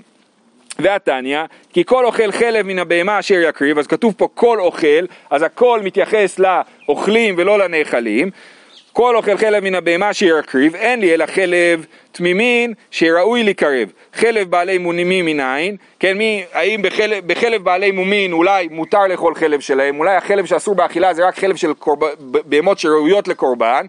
והתניא, 0.79 1.39
כי 1.73 1.83
כל 1.85 2.05
אוכל 2.05 2.31
חלב 2.31 2.65
מן 2.65 2.79
הבהמה 2.79 3.19
אשר 3.19 3.35
יקריב, 3.35 3.79
אז 3.79 3.87
כתוב 3.87 4.13
פה 4.17 4.27
כל 4.33 4.59
אוכל, 4.59 5.05
אז 5.29 5.41
הכל 5.41 5.79
מתייחס 5.83 6.39
לאוכלים 6.39 7.35
ולא 7.37 7.59
לנאכלים. 7.59 8.29
כל 8.93 9.15
אוכל 9.15 9.37
חלב 9.37 9.63
מן 9.63 9.75
הבהמה 9.75 10.11
אשר 10.11 10.25
יקריב, 10.39 10.75
אין 10.75 10.99
לי 10.99 11.13
אלא 11.13 11.25
חלב 11.25 11.85
תמימין 12.11 12.73
שראוי 12.91 13.43
לקרב. 13.43 13.91
חלב 14.13 14.49
בעלי 14.49 14.77
מומים 14.77 15.25
מנין, 15.25 15.77
כן, 15.99 16.17
מי, 16.17 16.43
האם 16.53 16.81
בחלב, 16.81 17.27
בחלב 17.27 17.63
בעלי 17.63 17.91
מומין 17.91 18.33
אולי 18.33 18.67
מותר 18.71 19.07
לאכול 19.07 19.35
חלב 19.35 19.59
שלהם, 19.59 19.99
אולי 19.99 20.15
החלב 20.15 20.45
שאסור 20.45 20.75
באכילה 20.75 21.13
זה 21.13 21.27
רק 21.27 21.39
חלב 21.39 21.55
של 21.55 21.71
בהמות 22.19 22.79
שראויות 22.79 23.27
לקורבן. 23.27 23.85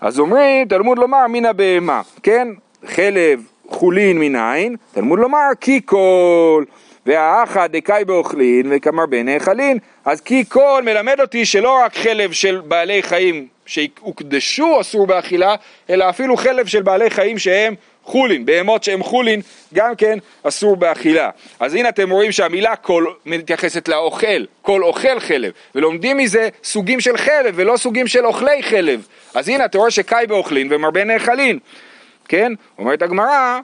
אז 0.00 0.18
אומרים, 0.18 0.68
תלמוד 0.68 0.98
לומר 0.98 1.26
מן 1.28 1.44
הבהמה, 1.44 2.00
כן? 2.22 2.48
חלב 2.86 3.42
חולין 3.68 4.18
מנין, 4.18 4.76
תלמוד 4.94 5.18
לומר 5.18 5.48
כי 5.60 5.80
כל, 5.84 6.64
והאחא 7.06 7.66
דקאי 7.66 8.04
באוכלין 8.04 8.66
וכמרבה 8.70 9.22
נאכלין, 9.22 9.78
אז 10.04 10.20
כי 10.20 10.44
כל 10.48 10.82
מלמד 10.84 11.20
אותי 11.20 11.44
שלא 11.44 11.78
רק 11.84 11.96
חלב 11.96 12.32
של 12.32 12.60
בעלי 12.64 13.02
חיים 13.02 13.46
שהוקדשו 13.66 14.80
אסור 14.80 15.06
באכילה, 15.06 15.54
אלא 15.90 16.08
אפילו 16.08 16.36
חלב 16.36 16.66
של 16.66 16.82
בעלי 16.82 17.10
חיים 17.10 17.38
שהם 17.38 17.74
חולין, 18.04 18.46
בהמות 18.46 18.84
שהם 18.84 19.02
חולין, 19.02 19.40
גם 19.74 19.96
כן 19.96 20.18
אסור 20.42 20.76
באכילה. 20.76 21.30
אז 21.60 21.74
הנה 21.74 21.88
אתם 21.88 22.10
רואים 22.10 22.32
שהמילה 22.32 22.76
כל 22.76 23.06
מתייחסת 23.26 23.88
לאוכל, 23.88 24.44
כל 24.62 24.82
אוכל 24.82 25.20
חלב, 25.20 25.52
ולומדים 25.74 26.16
מזה 26.16 26.48
סוגים 26.64 27.00
של 27.00 27.16
חלב 27.16 27.54
ולא 27.54 27.76
סוגים 27.76 28.06
של 28.06 28.26
אוכלי 28.26 28.62
חלב. 28.62 29.06
אז 29.34 29.48
הנה 29.48 29.64
אתה 29.64 29.78
רואה 29.78 29.90
שקאי 29.90 30.26
באוכלין 30.26 30.68
ומרבה 30.70 31.04
נאכלין, 31.04 31.58
כן? 32.28 32.52
אומרת 32.78 33.02
הגמרא, 33.02 33.60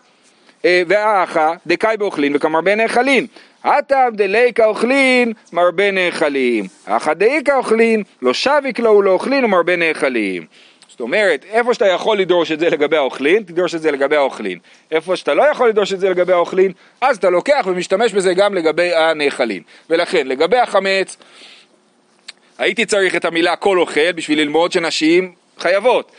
אה, 0.64 0.82
והאחא 0.86 1.52
דקאי 1.66 1.96
באוכלין 1.96 2.36
וכמרבה 2.36 2.74
נאכלין. 2.74 3.26
עטב 3.62 4.10
דליקה 4.12 4.66
אוכלין 4.66 5.32
מרבה 5.52 5.90
נאכלים. 5.90 6.64
אחא 6.86 7.14
דאיקה 7.14 7.56
אוכלין 7.56 8.02
לא 8.22 8.34
שביק 8.34 8.78
לו 8.78 9.02
לאוכלין 9.02 9.44
ומרבה 9.44 9.76
נאכלים. 9.76 10.46
זאת 10.88 11.00
אומרת, 11.00 11.44
איפה 11.50 11.74
שאתה 11.74 11.86
יכול 11.86 12.18
לדרוש 12.18 12.52
את 12.52 12.60
זה 12.60 12.70
לגבי 12.70 12.96
האוכלין, 12.96 13.42
תדרוש 13.42 13.74
את 13.74 13.82
זה 13.82 13.90
לגבי 13.90 14.16
האוכלין. 14.16 14.58
איפה 14.90 15.16
שאתה 15.16 15.34
לא 15.34 15.42
יכול 15.42 15.68
לדרוש 15.68 15.92
את 15.92 16.00
זה 16.00 16.10
לגבי 16.10 16.32
האוכלין, 16.32 16.72
אז 17.00 17.16
אתה 17.16 17.30
לוקח 17.30 17.66
ומשתמש 17.66 18.12
בזה 18.12 18.34
גם 18.34 18.54
לגבי 18.54 18.94
הנאכלין. 18.94 19.62
ולכן, 19.90 20.26
לגבי 20.26 20.58
החמץ, 20.58 21.16
הייתי 22.58 22.86
צריך 22.86 23.16
את 23.16 23.24
המילה 23.24 23.56
כל 23.56 23.78
אוכל 23.78 24.12
בשביל 24.12 24.40
ללמוד 24.40 24.72
שנשים 24.72 25.32
חייבות, 25.58 26.12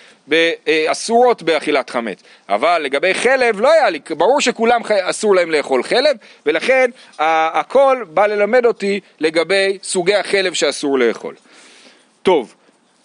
אסורות 0.88 1.44
באכילת 1.44 1.90
חמץ, 1.90 2.24
אבל 2.50 2.82
לגבי 2.82 3.14
חלב 3.14 3.62
לא 3.62 3.72
היה 3.72 3.90
לי, 3.90 4.00
ברור 4.10 4.42
שכולם 4.42 4.82
אסור 4.92 5.36
להם 5.36 5.52
לאכול 5.52 5.84
חלב, 5.84 6.16
ולכן 6.46 6.90
הכל 7.20 8.04
בא 8.10 8.26
ללמד 8.26 8.66
אותי 8.66 9.00
לגבי 9.20 9.78
סוגי 9.84 10.16
החלב 10.16 10.54
שאסור 10.54 11.00
לאכול. 11.00 11.36
טוב, 12.24 12.56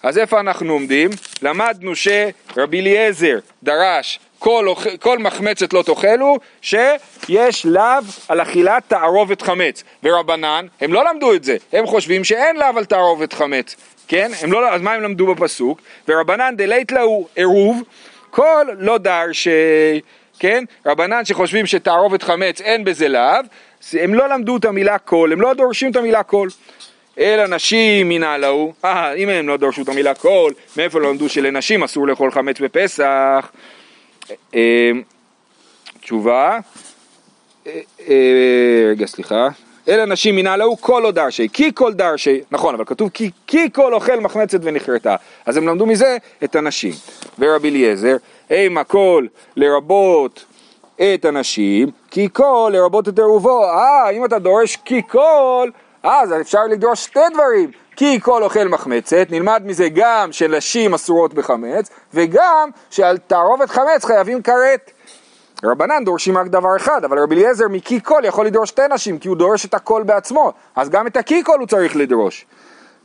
אז 0.02 0.18
איפה 0.18 0.40
אנחנו 0.40 0.72
עומדים? 0.72 1.10
למדנו 1.42 1.92
שרבי 1.96 2.80
אליעזר 2.80 3.38
דרש 3.62 4.20
כל, 4.38 4.68
כל 5.00 5.18
מחמצת 5.18 5.72
לא 5.72 5.82
תאכלו, 5.82 6.38
שיש 6.62 7.66
לאו 7.66 7.82
על 8.28 8.42
אכילת 8.42 8.82
תערובת 8.88 9.42
חמץ. 9.42 9.84
ורבנן, 10.02 10.66
הם 10.80 10.92
לא 10.92 11.04
למדו 11.04 11.34
את 11.34 11.44
זה, 11.44 11.56
הם 11.72 11.86
חושבים 11.86 12.24
שאין 12.24 12.56
לאו 12.56 12.78
על 12.78 12.84
תערובת 12.84 13.32
חמץ, 13.32 13.76
כן? 14.08 14.30
הם 14.42 14.52
לא, 14.52 14.68
אז 14.68 14.82
מה 14.82 14.92
הם 14.92 15.02
למדו 15.02 15.34
בפסוק? 15.34 15.80
ורבנן 16.08 16.54
דלית 16.56 16.92
להו 16.92 17.28
עירוב, 17.36 17.82
כל 18.30 18.66
לא 18.78 18.98
דרשי, 18.98 20.00
כן? 20.38 20.64
רבנן 20.86 21.24
שחושבים 21.24 21.66
שתערובת 21.66 22.22
חמץ 22.22 22.60
אין 22.60 22.84
בזה 22.84 23.08
לאו, 23.08 23.40
הם 23.92 24.14
לא 24.14 24.28
למדו 24.28 24.56
את 24.56 24.64
המילה 24.64 24.98
כל, 24.98 25.32
הם 25.32 25.40
לא 25.40 25.54
דורשים 25.54 25.90
את 25.90 25.96
המילה 25.96 26.22
כל. 26.22 26.48
אלא 27.18 27.46
נשים 27.46 28.08
מן 28.08 28.40
להו, 28.40 28.72
אה, 28.84 29.14
אם 29.14 29.28
הם 29.28 29.48
לא 29.48 29.56
דרשו 29.56 29.82
את 29.82 29.88
המילה 29.88 30.14
כל, 30.14 30.52
מאיפה 30.76 31.00
לא 31.00 31.10
למדו 31.10 31.28
שלנשים 31.28 31.82
אסור 31.82 32.06
לאכול 32.06 32.30
חמץ 32.30 32.60
בפסח? 32.60 33.50
אה, 34.54 34.90
תשובה, 36.00 36.58
אה, 37.66 37.80
אה, 38.08 38.84
רגע 38.90 39.06
סליחה, 39.06 39.48
אלא 39.88 40.04
נשים 40.04 40.36
מן 40.36 40.58
להו 40.58 40.76
כל 40.76 41.00
לא 41.04 41.10
דרשי, 41.10 41.48
כי 41.52 41.70
כל 41.74 41.92
דרשי, 41.92 42.40
נכון, 42.50 42.74
אבל 42.74 42.84
כתוב 42.84 43.10
כי, 43.14 43.30
כי 43.46 43.72
כל 43.72 43.94
אוכל 43.94 44.20
מחמצת 44.20 44.58
ונכרתה, 44.62 45.16
אז 45.46 45.56
הם 45.56 45.68
למדו 45.68 45.86
מזה 45.86 46.16
את 46.44 46.56
הנשים. 46.56 46.92
ורבי 47.38 47.70
אליעזר, 47.70 48.16
אימה 48.50 48.84
כל 48.84 49.26
לרבות 49.56 50.44
את 50.96 51.24
הנשים, 51.24 51.90
כי 52.10 52.28
כל 52.32 52.70
לרבות 52.74 53.08
את 53.08 53.18
עירובו, 53.18 53.64
אה, 53.64 54.10
אם 54.10 54.24
אתה 54.24 54.38
דורש 54.38 54.76
כי 54.84 55.02
כל, 55.08 55.70
אז 56.02 56.32
אפשר 56.40 56.62
לדרוש 56.70 57.04
שתי 57.04 57.20
דברים, 57.34 57.70
כי 57.96 58.20
כל 58.20 58.42
אוכל 58.42 58.64
מחמצת, 58.64 59.26
נלמד 59.30 59.62
מזה 59.64 59.88
גם 59.88 60.32
שנשים 60.32 60.94
אסורות 60.94 61.34
בחמץ, 61.34 61.90
וגם 62.14 62.70
שעל 62.90 63.18
תערובת 63.18 63.70
חמץ 63.70 64.04
חייבים 64.04 64.42
כרת. 64.42 64.90
רבנן 65.66 66.04
דורשים 66.04 66.38
רק 66.38 66.46
דבר 66.46 66.76
אחד, 66.76 67.04
אבל 67.04 67.18
רבי 67.18 67.34
אליעזר 67.34 67.68
מכי 67.68 68.00
כל 68.00 68.24
יכול 68.24 68.46
לדרוש 68.46 68.68
שתי 68.68 68.82
נשים, 68.90 69.18
כי 69.18 69.28
הוא 69.28 69.36
דורש 69.36 69.64
את 69.66 69.74
הכל 69.74 70.02
בעצמו, 70.02 70.52
אז 70.76 70.88
גם 70.88 71.06
את 71.06 71.16
הכי 71.16 71.42
כל 71.42 71.60
הוא 71.60 71.66
צריך 71.66 71.96
לדרוש. 71.96 72.46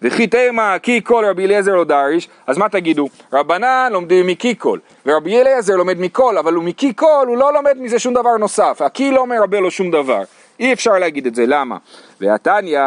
וכי 0.01 0.27
תימא 0.27 0.77
כי 0.77 1.01
כל 1.01 1.25
רבי 1.25 1.45
אליעזר 1.45 1.75
לא 1.75 1.83
דריש, 1.83 2.29
אז 2.47 2.57
מה 2.57 2.69
תגידו? 2.69 3.07
רבנן 3.33 3.89
לומדים 3.91 4.27
מכי 4.27 4.55
כל, 4.55 4.79
ורבי 5.05 5.41
אליעזר 5.41 5.75
לומד 5.75 5.99
מכל, 5.99 6.37
אבל 6.37 6.53
הוא 6.53 6.63
מכי 6.63 6.93
כל, 6.93 7.27
הוא 7.27 7.37
לא 7.37 7.53
לומד 7.53 7.77
מזה 7.77 7.99
שום 7.99 8.13
דבר 8.13 8.37
נוסף, 8.37 8.81
הכי 8.81 9.11
לא 9.11 9.27
מרבה 9.27 9.59
לו 9.59 9.71
שום 9.71 9.91
דבר. 9.91 10.23
אי 10.59 10.73
אפשר 10.73 10.91
להגיד 10.91 11.27
את 11.27 11.35
זה, 11.35 11.45
למה? 11.47 11.77
והתניא, 12.21 12.79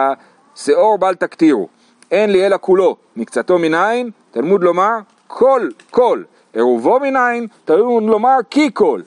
שאור 0.54 0.98
בל 0.98 1.14
תקטירו, 1.14 1.68
אין 2.10 2.30
לי 2.30 2.46
אלא 2.46 2.56
כולו, 2.60 2.96
מקצתו 3.16 3.58
מנין, 3.58 4.10
תלמוד 4.30 4.64
לומר 4.64 4.98
כל, 5.26 5.68
כל, 5.90 6.22
עירובו 6.54 7.00
מנין, 7.00 7.46
תלמוד 7.64 8.02
לומר 8.02 8.36
כי 8.50 8.70
כל. 8.74 9.00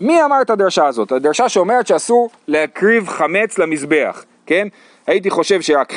מי 0.00 0.24
אמר 0.24 0.42
את 0.42 0.50
הדרשה 0.50 0.86
הזאת? 0.86 1.12
הדרשה 1.12 1.48
שאומרת 1.48 1.86
שאסור 1.86 2.30
להקריב 2.48 3.08
חמץ 3.08 3.58
למזבח, 3.58 4.24
כן? 4.46 4.68
הייתי 5.06 5.30
חושב 5.30 5.60
שרק 5.60 5.92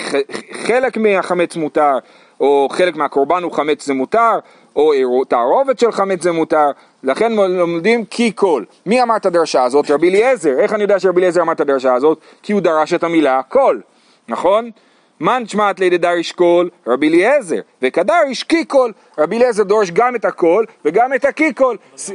חלק 0.52 0.98
מהחמץ 0.98 1.56
מותר, 1.56 1.98
או 2.40 2.68
חלק 2.72 2.96
מהקורבן 2.96 3.44
הוא 3.44 3.52
חמץ 3.52 3.86
זה 3.86 3.94
מותר, 3.94 4.40
או 4.76 5.26
תערובת 5.26 5.80
של 5.80 5.92
חמץ 5.92 6.24
זה 6.24 6.32
מותר, 6.32 6.68
לכן 7.04 7.32
לומדים 7.34 8.06
כי 8.06 8.32
כל. 8.36 8.64
מי 8.86 9.02
אמר 9.04 9.16
את 9.16 9.26
הדרשה 9.26 9.64
הזאת? 9.64 9.92
רבי 9.92 10.10
אליעזר. 10.10 10.60
איך 10.60 10.74
אני 10.74 10.82
יודע 10.82 11.00
שרבי 11.00 11.20
אליעזר 11.22 11.42
אמר 11.42 11.54
את 11.54 11.60
הדרשה 11.62 11.94
הזאת? 11.94 12.20
כי 12.44 12.54
הוא 12.54 12.62
דרש 12.62 12.94
את 12.94 13.04
המילה 13.04 13.42
כל, 13.50 13.80
נכון? 14.28 14.72
מאן 15.20 15.44
שמעת 15.48 15.80
ליה 15.80 15.98
דדריש 15.98 16.32
כל, 16.32 16.70
רבי 16.88 17.10
אליעזר, 17.10 17.60
וקא 17.82 18.05
דריש 18.05 18.44
כי 18.44 18.66
כל, 18.66 18.92
רבי 19.18 19.38
אליעזר 19.38 19.64
דורש 19.64 19.92
גם 19.92 20.16
את 20.16 20.26
הכל 20.26 20.66
וגם 20.86 21.14
את 21.14 21.26
הכי 21.26 21.54
כל. 21.54 21.78
ס- 21.98 22.12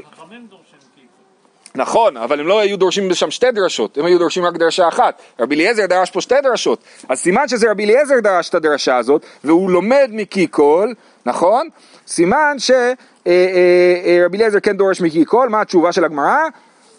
נכון, 1.76 2.16
אבל 2.16 2.40
הם 2.40 2.46
לא 2.46 2.58
היו 2.58 2.78
דורשים 2.78 3.14
שם 3.14 3.30
שתי 3.30 3.50
דרשות, 3.50 3.98
הם 3.98 4.04
היו 4.04 4.18
דורשים 4.18 4.44
רק 4.44 4.54
דרשה 4.54 4.88
אחת. 4.88 5.22
רבי 5.40 5.54
אליעזר 5.54 5.86
דרש 5.86 6.10
פה 6.10 6.20
שתי 6.20 6.34
דרשות. 6.42 6.78
אז 7.08 7.18
סימן 7.18 7.48
שזה 7.48 7.70
רבי 7.70 7.84
אליעזר 7.84 8.20
דרש 8.20 8.48
את 8.48 8.54
הדרשה 8.54 8.96
הזאת, 8.96 9.26
והוא 9.44 9.70
לומד 9.70 10.08
מכי 10.12 10.46
כל, 10.46 10.94
נכון? 11.26 11.68
סימן 12.06 12.56
שרבי 12.58 14.36
אליעזר 14.36 14.60
כן 14.60 14.76
דורש 14.76 15.00
מכי 15.00 15.24
כל, 15.24 15.48
מה 15.48 15.60
התשובה 15.60 15.92
של 15.92 16.04
הגמרא? 16.04 16.38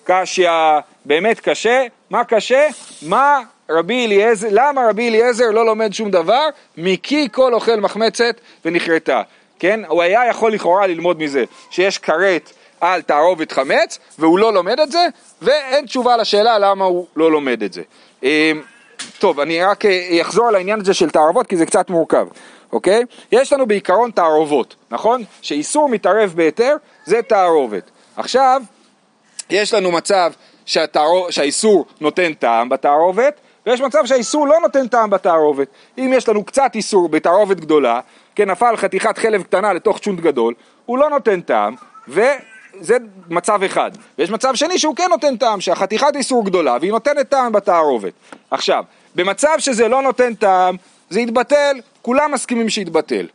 קשיא, 0.03 0.49
באמת 1.05 1.39
קשה, 1.39 1.83
מה 2.09 2.23
קשה? 2.23 2.67
מה 3.01 3.39
רבי 3.69 4.05
אליעזר, 4.05 4.47
למה 4.51 4.89
רבי 4.89 5.09
אליעזר 5.09 5.51
לא 5.51 5.65
לומד 5.65 5.93
שום 5.93 6.11
דבר? 6.11 6.47
מקי 6.77 7.27
כל 7.31 7.53
אוכל 7.53 7.79
מחמצת 7.79 8.35
ונכרתה, 8.65 9.21
כן? 9.59 9.79
הוא 9.87 10.01
היה 10.01 10.29
יכול 10.29 10.53
לכאורה 10.53 10.87
ללמוד 10.87 11.21
מזה 11.21 11.43
שיש 11.69 11.97
כרת 11.97 12.51
על 12.93 13.01
תערובת 13.01 13.51
חמץ 13.51 13.99
והוא 14.19 14.39
לא 14.39 14.53
לומד 14.53 14.79
את 14.79 14.91
זה 14.91 15.07
ואין 15.41 15.85
תשובה 15.85 16.17
לשאלה 16.17 16.59
למה 16.59 16.85
הוא 16.85 17.05
לא 17.15 17.31
לומד 17.31 17.63
את 17.63 17.73
זה. 17.73 17.81
אמ, 18.23 18.61
טוב, 19.19 19.39
אני 19.39 19.63
רק 19.63 19.85
אה, 19.85 20.21
אחזור 20.21 20.47
על 20.47 20.55
העניין 20.55 20.79
הזה 20.79 20.93
של 20.93 21.09
תערובות 21.09 21.47
כי 21.47 21.57
זה 21.57 21.65
קצת 21.65 21.89
מורכב, 21.89 22.27
אוקיי? 22.73 23.03
יש 23.31 23.53
לנו 23.53 23.67
בעיקרון 23.67 24.11
תערובות, 24.11 24.75
נכון? 24.91 25.23
שאיסור 25.41 25.89
מתערב 25.89 26.33
בהיתר 26.35 26.75
זה 27.05 27.21
תערובת. 27.21 27.91
עכשיו, 28.17 28.61
יש 29.49 29.73
לנו 29.73 29.91
מצב 29.91 30.31
שהתערו, 30.65 31.27
שהאיסור 31.29 31.85
נותן 32.01 32.33
טעם 32.33 32.69
בתערובת, 32.69 33.39
ויש 33.65 33.81
מצב 33.81 34.05
שהאיסור 34.05 34.47
לא 34.47 34.59
נותן 34.61 34.87
טעם 34.87 35.09
בתערובת. 35.09 35.67
אם 35.97 36.13
יש 36.15 36.29
לנו 36.29 36.43
קצת 36.43 36.71
איסור 36.75 37.09
בתערובת 37.09 37.59
גדולה, 37.59 37.99
כן, 38.35 38.49
נפל 38.51 38.75
חתיכת 38.77 39.17
חלב 39.17 39.43
קטנה 39.43 39.73
לתוך 39.73 39.99
צ'ונט 39.99 40.19
גדול, 40.19 40.53
הוא 40.85 40.97
לא 40.97 41.09
נותן 41.09 41.41
טעם, 41.41 41.75
וזה 42.79 42.97
מצב 43.29 43.63
אחד. 43.63 43.91
ויש 44.17 44.29
מצב 44.29 44.55
שני 44.55 44.79
שהוא 44.79 44.95
כן 44.95 45.07
נותן 45.09 45.37
טעם, 45.37 45.61
שהחתיכת 45.61 46.15
איסור 46.15 46.45
גדולה 46.45 46.77
והיא 46.81 46.91
נותנת 46.91 47.29
טעם 47.29 47.51
בתערובת. 47.51 48.13
עכשיו, 48.51 48.83
במצב 49.15 49.55
שזה 49.59 49.87
לא 49.87 50.01
נותן 50.01 50.33
טעם, 50.33 50.75
זה 51.09 51.19
יתבטל, 51.19 51.77
כולם 52.01 52.31
מסכימים 52.31 52.69
שיתבטל. 52.69 53.25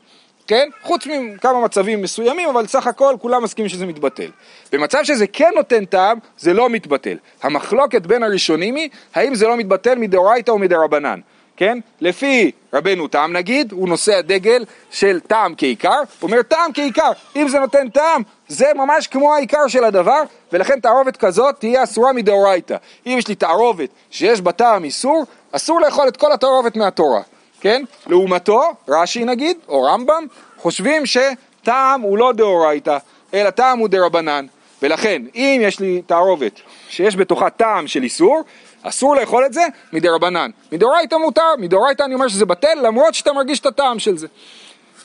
כן? 0.46 0.68
חוץ 0.82 1.06
מכמה 1.06 1.60
מצבים 1.60 2.02
מסוימים, 2.02 2.48
אבל 2.48 2.66
סך 2.66 2.86
הכל 2.86 3.14
כולם 3.20 3.42
מסכימים 3.42 3.68
שזה 3.68 3.86
מתבטל. 3.86 4.30
במצב 4.72 4.98
שזה 5.04 5.26
כן 5.26 5.50
נותן 5.56 5.84
טעם, 5.84 6.18
זה 6.38 6.54
לא 6.54 6.68
מתבטל. 6.68 7.16
המחלוקת 7.42 8.06
בין 8.06 8.22
הראשונים 8.22 8.74
היא, 8.74 8.88
האם 9.14 9.34
זה 9.34 9.46
לא 9.46 9.56
מתבטל 9.56 9.94
מדאורייתא 9.94 10.50
או 10.50 10.58
מדרבנן. 10.58 11.20
כן? 11.60 11.78
לפי 12.00 12.50
רבנו 12.72 13.08
תם 13.08 13.30
נגיד, 13.32 13.72
הוא 13.72 13.88
נושא 13.88 14.14
הדגל 14.14 14.64
של 14.90 15.20
טעם 15.20 15.54
כעיקר, 15.56 15.98
הוא 15.98 16.30
אומר 16.30 16.42
טעם 16.42 16.72
כעיקר, 16.74 17.12
אם 17.36 17.48
זה 17.48 17.58
נותן 17.58 17.88
טעם, 17.88 18.22
זה 18.48 18.66
ממש 18.74 19.06
כמו 19.06 19.34
העיקר 19.34 19.68
של 19.68 19.84
הדבר, 19.84 20.22
ולכן 20.52 20.80
תערובת 20.80 21.16
כזאת 21.16 21.54
תהיה 21.58 21.82
אסורה 21.82 22.12
מדאורייתא. 22.12 22.76
אם 23.06 23.14
יש 23.18 23.28
לי 23.28 23.34
תערובת 23.34 23.88
שיש 24.10 24.40
בה 24.40 24.52
טעם 24.52 24.84
איסור, 24.84 25.24
אסור 25.52 25.80
לאכול 25.80 26.08
את 26.08 26.16
כל 26.16 26.32
התערובת 26.32 26.76
מהתורה. 26.76 27.20
כן? 27.60 27.82
לעומתו, 28.06 28.62
רש"י 28.88 29.24
נגיד, 29.24 29.56
או 29.68 29.82
רמב"ם, 29.82 30.26
חושבים 30.56 31.02
שטעם 31.06 32.00
הוא 32.00 32.18
לא 32.18 32.32
דאורייתא, 32.32 32.98
אלא 33.34 33.50
טעם 33.50 33.78
הוא 33.78 33.88
דרבנן. 33.88 34.46
ולכן, 34.82 35.22
אם 35.34 35.60
יש 35.64 35.80
לי 35.80 36.02
תערובת 36.06 36.60
שיש 36.88 37.16
בתוכה 37.16 37.50
טעם 37.50 37.86
של 37.86 38.02
איסור, 38.02 38.42
אסור 38.82 39.16
לאכול 39.16 39.46
את 39.46 39.52
זה 39.52 39.62
מדרבנן. 39.92 40.50
מדאורייתא 40.72 41.14
מותר, 41.14 41.56
מדאורייתא 41.58 42.02
אני 42.02 42.14
אומר 42.14 42.28
שזה 42.28 42.46
בטל, 42.46 42.74
למרות 42.82 43.14
שאתה 43.14 43.32
מרגיש 43.32 43.60
את 43.60 43.66
הטעם 43.66 43.98
של 43.98 44.16
זה. 44.16 44.26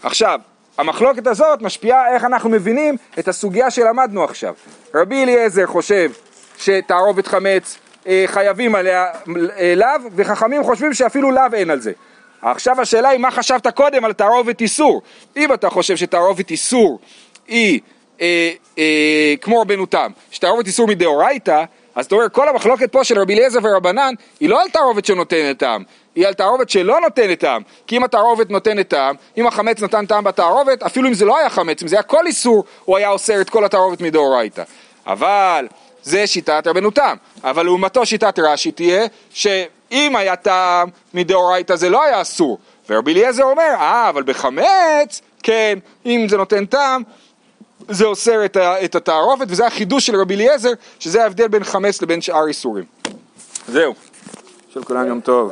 עכשיו, 0.04 0.40
המחלוקת 0.78 1.28
הזאת 1.28 1.62
משפיעה 1.62 2.14
איך 2.14 2.24
אנחנו 2.24 2.50
מבינים 2.50 2.98
את 3.20 3.28
הסוגיה 3.28 3.72
שלמדנו 3.72 4.24
עכשיו. 4.24 4.54
רבי 4.96 5.24
אליעזר 5.24 5.66
חושב 5.66 6.12
שתערובת 6.58 7.28
חמץ 7.28 7.78
אה, 8.08 8.24
חייבים 8.28 8.76
עליה 8.76 9.06
אה, 9.58 9.74
לאו, 9.76 10.10
וחכמים 10.16 10.64
חושבים 10.64 10.94
שאפילו 10.94 11.32
לאו 11.32 11.44
אין 11.54 11.70
על 11.70 11.80
זה. 11.80 11.92
עכשיו 12.42 12.82
השאלה 12.82 13.10
היא 13.10 13.20
מה 13.20 13.32
חשבת 13.32 13.68
קודם 13.68 14.06
על 14.06 14.14
תערובת 14.14 14.62
איסור. 14.62 15.02
אם 15.38 15.54
אתה 15.54 15.70
חושב 15.70 15.96
שתערובת 15.96 16.52
איסור 16.52 17.00
היא 17.48 17.80
אה, 18.22 18.52
אה, 18.78 19.34
כמו 19.42 19.62
רבנו 19.62 19.86
תם, 19.86 20.12
שתערובת 20.32 20.68
איסור 20.68 20.88
מדאורייתא, 20.88 21.64
אז 21.96 22.06
אתה 22.06 22.16
אומר 22.16 22.30
כל 22.32 22.50
המחלוקת 22.50 22.92
פה 22.92 23.04
של 23.04 23.20
רבי 23.20 23.34
אליעזר 23.34 23.60
ורבנן 23.64 24.14
היא 24.40 24.50
לא 24.50 24.62
על 24.62 24.70
תערובת 24.70 25.06
שנותנת 25.06 25.60
טעם, 25.60 25.84
היא 26.16 26.28
על 26.28 26.34
תערובת 26.34 26.70
שלא 26.70 27.00
נותנת 27.00 27.40
טעם. 27.40 27.62
כי 27.88 27.98
אם 27.98 28.04
התערובת 28.04 28.50
נותנת 28.50 28.90
טעם, 28.90 29.16
אם 29.38 29.48
החמץ 29.48 29.82
נתן 29.82 30.06
טעם 30.06 30.24
בתערובת, 30.24 30.84
אפילו 30.84 31.10
אם 31.10 31.14
זה 31.14 31.26
לא 31.26 31.38
היה 31.38 31.50
חמץ, 31.50 31.82
אם 31.82 31.88
זה 31.88 31.96
היה 31.96 32.04
כל 32.04 32.28
איסור, 32.28 32.64
הוא 32.86 32.98
היה 32.98 33.10
אוסר 33.10 33.42
את 33.42 33.50
כל 33.50 33.66
התערובת 33.66 34.02
מדאורייתא. 34.02 34.64
אבל 35.08 35.68
זה 36.04 36.28
שיטת 36.28 36.68
רבנו 36.68 36.92
תם. 36.92 37.16
אבל 37.44 37.66
לעומתו 37.66 38.06
שיטת 38.06 38.40
רש"י 38.40 38.72
תהיה 38.72 39.06
שאם 39.34 40.16
היה 40.16 40.36
טעם 40.36 40.90
מדאורייתא 41.14 41.76
זה 41.76 41.90
לא 41.90 42.04
היה 42.04 42.22
אסור. 42.22 42.60
ורבי 42.90 43.14
אליעזר 43.14 43.44
אומר, 43.44 43.74
אה, 43.80 44.10
אבל 44.10 44.24
בחמץ, 44.24 45.22
כן, 45.44 45.80
אם 46.06 46.26
זה 46.30 46.38
נותן 46.38 46.66
טעם, 46.66 47.04
זה 47.90 48.06
אוסר 48.06 48.46
את, 48.46 48.56
ה- 48.56 48.86
את 48.86 48.96
התערובת, 48.96 49.48
וזה 49.50 49.68
החידוש 49.68 50.06
של 50.08 50.16
רבי 50.16 50.36
אליעזר, 50.36 50.70
שזה 51.00 51.24
ההבדל 51.24 51.48
בין 51.48 51.64
חמץ 51.64 52.02
לבין 52.02 52.22
שאר 52.22 52.48
איסורים. 52.48 52.84
זהו. 53.68 53.94
של 54.70 54.84
כולם 54.84 55.08
יום 55.08 55.22
טוב. 55.22 55.52